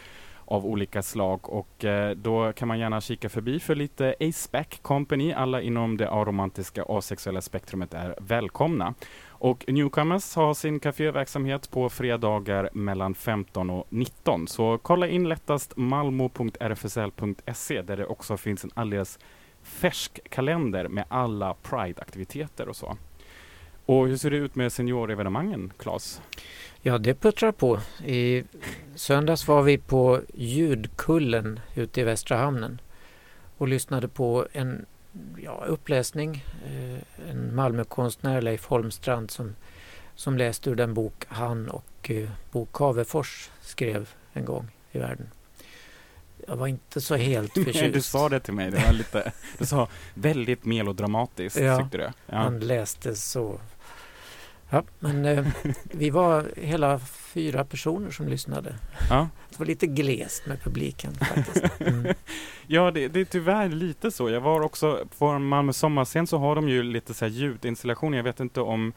[0.49, 5.33] av olika slag och eh, då kan man gärna kika förbi för lite Aceback Company.
[5.33, 8.93] Alla inom det aromantiska asexuella spektrumet är välkomna.
[9.27, 14.47] Och Newcomers har sin kaféverksamhet på fredagar mellan 15 och 19.
[14.47, 17.01] Så kolla in lättast malmo.rfsl.se
[17.81, 19.19] där det också finns en alldeles
[19.63, 22.97] färsk kalender med alla Pride-aktiviteter och så.
[23.89, 26.21] Och hur ser det ut med seniorevenemangen, Claes?
[26.81, 27.79] Ja, det puttrar på.
[28.05, 28.43] I
[28.95, 32.81] söndags var vi på Ljudkullen ute i Västra hamnen
[33.57, 34.85] och lyssnade på en
[35.37, 36.45] ja, uppläsning.
[36.65, 39.55] Eh, en Malmökonstnär, Leif Holmstrand, som,
[40.15, 45.29] som läste ur den bok han och eh, Bo Cavefors skrev en gång i världen.
[46.47, 47.93] Jag var inte så helt Nej, förtjust.
[47.93, 48.71] du sa det till mig.
[48.71, 51.77] Det var lite, du sa väldigt melodramatiskt, Ja.
[51.77, 52.03] tyckte du.
[52.03, 52.11] Ja.
[52.37, 53.59] Han läste så
[54.69, 55.45] Ja, men eh,
[55.83, 58.75] vi var hela fyra personer som lyssnade.
[59.09, 59.29] Ja.
[59.49, 61.81] Det var lite glest med publiken faktiskt.
[61.81, 62.13] Mm.
[62.71, 64.29] Ja, det, det är tyvärr lite så.
[64.29, 68.17] Jag var också på Malmö sommarscen så har de ju lite så här ljudinstallationer.
[68.17, 68.93] Jag vet inte om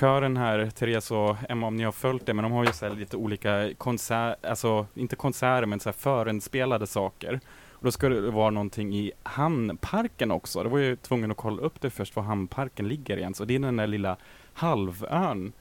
[0.00, 2.88] kören här, Therese och Emma, om ni har följt det, men de har ju så
[2.88, 7.40] lite olika konserter, alltså inte konserter, men så här förinspelade saker.
[7.72, 10.62] Och då skulle det vara någonting i Hamnparken också.
[10.62, 13.40] Då var jag ju tvungen att kolla upp det först, var Hamnparken ligger ens.
[13.40, 14.16] Och det är den där lilla
[14.52, 15.52] halvön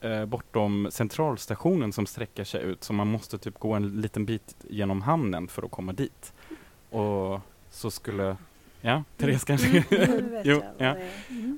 [0.00, 4.56] eh, bortom centralstationen som sträcker sig ut, så man måste typ gå en liten bit
[4.68, 6.32] genom hamnen för att komma dit.
[6.90, 7.40] Och
[7.70, 8.36] så skulle,
[8.80, 9.68] ja, Therese kanske?
[9.70, 10.84] Vet Jo, ja.
[10.86, 11.10] är.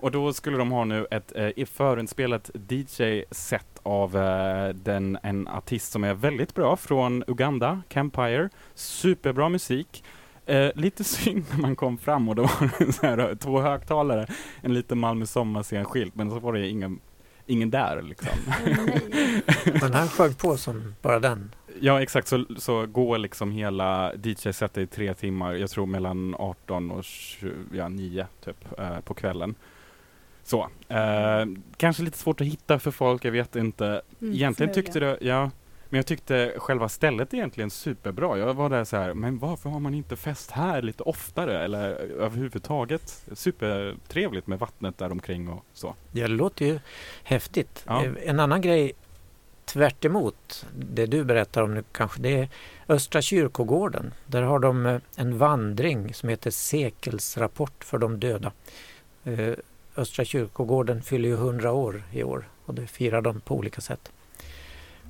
[0.03, 5.93] Och då skulle de ha nu ett eh, förinspelat DJ-set av eh, den, en artist
[5.93, 8.49] som är väldigt bra från Uganda, Campire.
[8.75, 10.05] Superbra musik.
[10.49, 14.27] Eh, lite synd när man kom fram och då var det så här, två högtalare,
[14.61, 17.01] en liten Malmö sommarscen-skylt, men så var det ingen,
[17.47, 18.29] ingen där liksom.
[19.81, 21.55] Men han sjöng på som bara den.
[21.81, 26.91] Ja exakt, så, så går liksom hela DJ-setet i tre timmar, jag tror mellan 18
[26.91, 29.55] och 20, ja, 9 typ eh, på kvällen.
[30.45, 31.47] Så, eh,
[31.77, 34.03] kanske lite svårt att hitta för folk, jag vet inte.
[34.21, 35.51] Mm, egentligen tyckte det, ja,
[35.89, 38.39] men jag tyckte själva stället egentligen superbra.
[38.39, 41.91] Jag var där så här, men varför har man inte fest här lite oftare eller
[42.01, 43.25] överhuvudtaget?
[43.33, 45.95] Supertrevligt med vattnet där omkring och så.
[46.13, 46.79] Det låter ju
[47.23, 47.85] häftigt.
[47.87, 48.05] Ja.
[48.05, 48.93] Eh, En annan grej
[49.65, 50.05] tvärt
[50.75, 52.49] det du berättar om nu kanske, det är
[52.89, 54.15] Östra kyrkogården.
[54.27, 58.53] Där har de eh, en vandring som heter Sekelsrapport för de döda.
[59.25, 59.55] Eh,
[59.97, 64.13] Östra kyrkogården fyller ju 100 år i år och det firar de på olika sätt.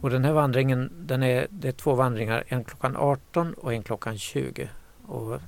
[0.00, 3.82] Och den här vandringen, den är, det är två vandringar, en klockan 18 och en
[3.82, 4.68] klockan 20.
[5.06, 5.40] Och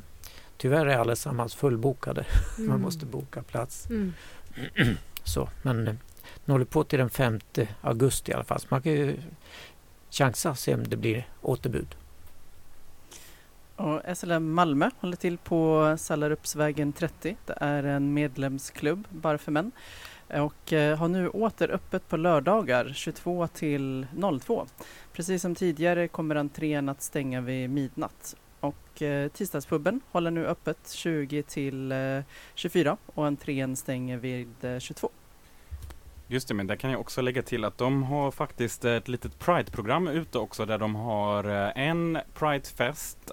[0.56, 2.24] tyvärr är allesammans fullbokade.
[2.58, 2.80] Man Mm.
[2.80, 3.86] måste boka plats.
[3.90, 4.12] Mm.
[5.24, 5.94] Så, men eh,
[6.44, 7.38] den håller på till den 5
[7.80, 8.60] augusti i alla fall.
[8.60, 9.16] Så man kan ju
[10.10, 11.96] chansa se om det blir återbud.
[13.76, 17.36] Och SLM Malmö håller till på Sallarupsvägen 30.
[17.46, 19.72] Det är en medlemsklubb bara för män
[20.34, 24.06] och eh, har nu åter öppet på lördagar 22 till
[24.40, 24.66] 02.
[25.12, 28.36] Precis som tidigare kommer entrén att stänga vid midnatt.
[28.60, 32.20] Och eh, tisdagspubben håller nu öppet 20 till eh,
[32.54, 35.10] 24 och entrén stänger vid 22.
[36.26, 39.38] Just det, men där kan jag också lägga till att de har faktiskt ett litet
[39.38, 41.44] Pride-program ute också där de har
[41.76, 43.30] en Pride-fest,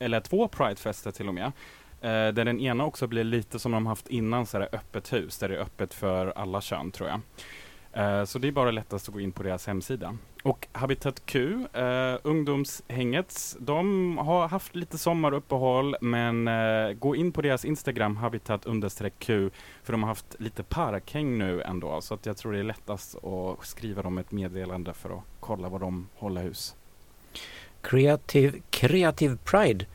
[0.00, 1.52] eller två Pride-fester till och med.
[2.00, 5.38] Eh, Där den ena också blir lite som de haft innan, så här öppet hus,
[5.38, 7.20] där det är öppet för alla kön tror jag.
[7.92, 10.16] Eh, så det är bara lättast att gå in på deras hemsida.
[10.42, 17.42] Och Habitat Q, eh, ungdomshängets, de har haft lite sommaruppehåll men eh, gå in på
[17.42, 18.66] deras Instagram, habitat
[19.18, 19.50] Q,
[19.82, 23.24] för de har haft lite parkhäng nu ändå, så att jag tror det är lättast
[23.24, 26.76] att skriva dem ett meddelande för att kolla vad de håller hus.
[27.82, 29.86] Creative, Creative Pride,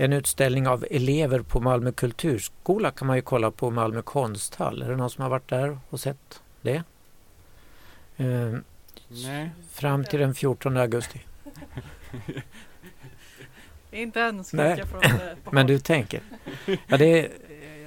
[0.00, 4.82] en utställning av elever på Malmö kulturskola kan man ju kolla på Malmö konsthall.
[4.82, 6.82] Är det någon som har varit där och sett det?
[8.16, 8.54] Eh,
[9.08, 9.50] Nej.
[9.72, 11.20] fram till den 14 augusti.
[13.90, 14.78] Inte än, ska Nej.
[14.78, 15.10] jag från, eh,
[15.44, 16.20] på Men du tänker.
[16.86, 17.28] Ja, det är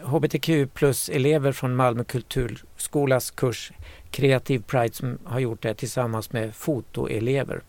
[0.02, 3.72] eh, HBTQ plus elever från Malmö kulturskolas kurs
[4.10, 7.62] Creative Pride som har gjort det tillsammans med fotoelever.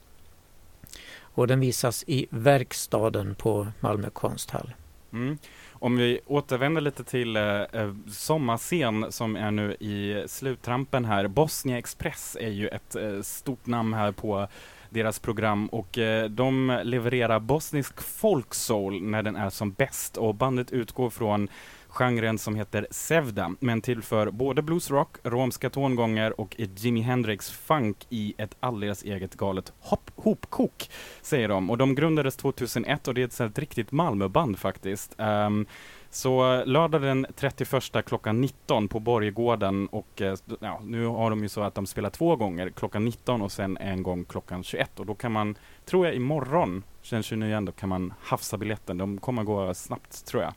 [1.35, 4.75] Och den visas i verkstaden på Malmö konsthall.
[5.13, 5.39] Mm.
[5.73, 11.29] Om vi återvänder lite till eh, eh sommarscen som är nu i sluttrampen här.
[11.29, 14.49] Bosnia Express är ju ett eh, stort namn här på
[14.91, 20.71] deras program och eh, de levererar bosnisk folksoul när den är som bäst och bandet
[20.71, 21.49] utgår från
[21.93, 28.35] genren som heter Sevda men tillför både bluesrock, romska tongångar och Jimi Hendrix funk i
[28.39, 30.91] ett alldeles eget galet hop- hopkok
[31.23, 31.71] säger de.
[31.71, 35.15] Och de grundades 2001 och det är ett, ett riktigt Malmöband faktiskt.
[35.19, 35.67] Um,
[36.11, 41.49] så lördag den 31 klockan 19 på Borggården och eh, ja, nu har de ju
[41.49, 45.07] så att de spelar två gånger, klockan 19 och sen en gång klockan 21 och
[45.07, 48.99] då kan man, tror jag imorgon, den 29 då kan man hafsa biljetten.
[48.99, 50.55] De kommer gå snabbt tror jag.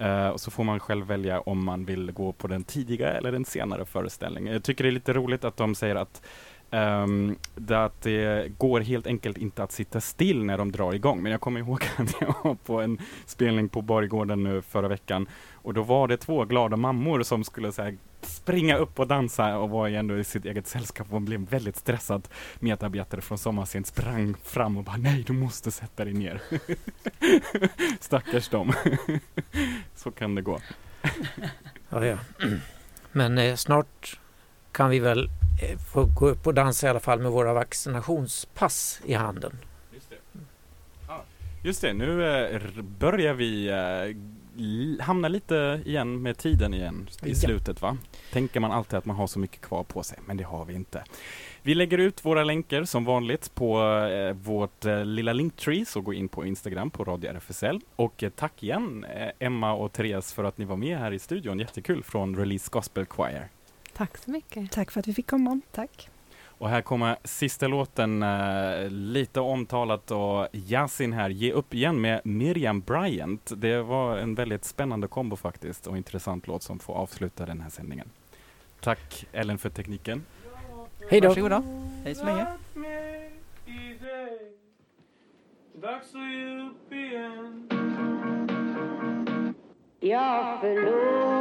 [0.00, 3.32] Uh, och så får man själv välja om man vill gå på den tidiga eller
[3.32, 4.52] den senare föreställningen.
[4.52, 6.22] Jag tycker det är lite roligt att de säger att
[6.70, 11.22] Um, det, att det går helt enkelt inte att sitta still när de drar igång.
[11.22, 15.26] Men jag kommer ihåg att jag var på en spelning på Borggården nu förra veckan
[15.68, 19.58] och då var det två glada mammor som skulle så här, springa upp och dansa
[19.58, 22.28] och var ju ändå i sitt eget sällskap och blev väldigt stressad.
[22.60, 26.42] Medarbetare från Sommarscen sprang fram och bara nej, du måste sätta dig ner.
[28.00, 28.72] Stackars dem.
[29.94, 30.60] så kan det gå.
[31.90, 32.18] Ja, ja.
[33.12, 34.20] Men eh, snart
[34.72, 35.28] kan vi väl
[35.62, 39.58] eh, får gå upp och dansa i alla fall med våra vaccinationspass i handen.
[39.92, 40.16] Just det.
[41.62, 43.70] Just det, nu eh, börjar vi
[44.58, 47.96] eh, l- hamna lite igen med tiden igen i slutet va?
[48.32, 50.74] Tänker man alltid att man har så mycket kvar på sig, men det har vi
[50.74, 51.04] inte.
[51.62, 56.12] Vi lägger ut våra länkar som vanligt på eh, vårt eh, lilla linktree, så gå
[56.14, 57.80] in på Instagram på Radio RFSL.
[57.96, 61.18] Och eh, tack igen eh, Emma och Therese för att ni var med här i
[61.18, 63.48] studion, jättekul från Release Gospel Choir.
[63.92, 64.70] Tack så mycket.
[64.72, 65.60] Tack för att vi fick komma.
[65.72, 66.08] Tack.
[66.58, 72.20] Och här kommer sista låten, eh, lite omtalat och Yasin här, Ge upp igen med
[72.24, 73.52] Miriam Bryant.
[73.56, 77.70] Det var en väldigt spännande kombo faktiskt och intressant låt som får avsluta den här
[77.70, 78.10] sändningen.
[78.80, 80.24] Tack Ellen för tekniken.
[81.10, 81.28] Hej då!
[81.28, 81.62] Varsågoda.
[82.04, 82.46] Hej så länge.
[85.82, 87.68] Dags att ge upp igen
[90.00, 91.37] Jag har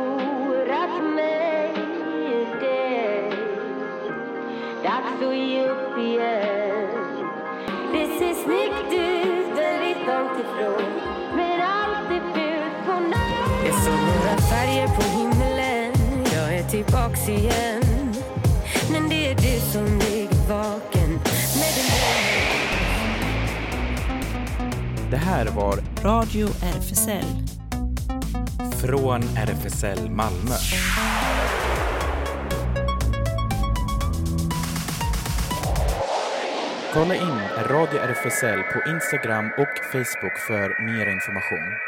[14.49, 15.93] färger på himlen
[16.33, 17.83] Jag är tillbaks igen
[18.91, 21.09] Men det är du som ligger vaken
[21.59, 21.87] med din
[25.11, 27.47] Det här var Radio RFSL.
[28.81, 30.55] från RFSL Malmö.
[36.93, 37.39] Kolla in
[37.69, 41.86] Radio RFSL på Instagram och Facebook för mer information.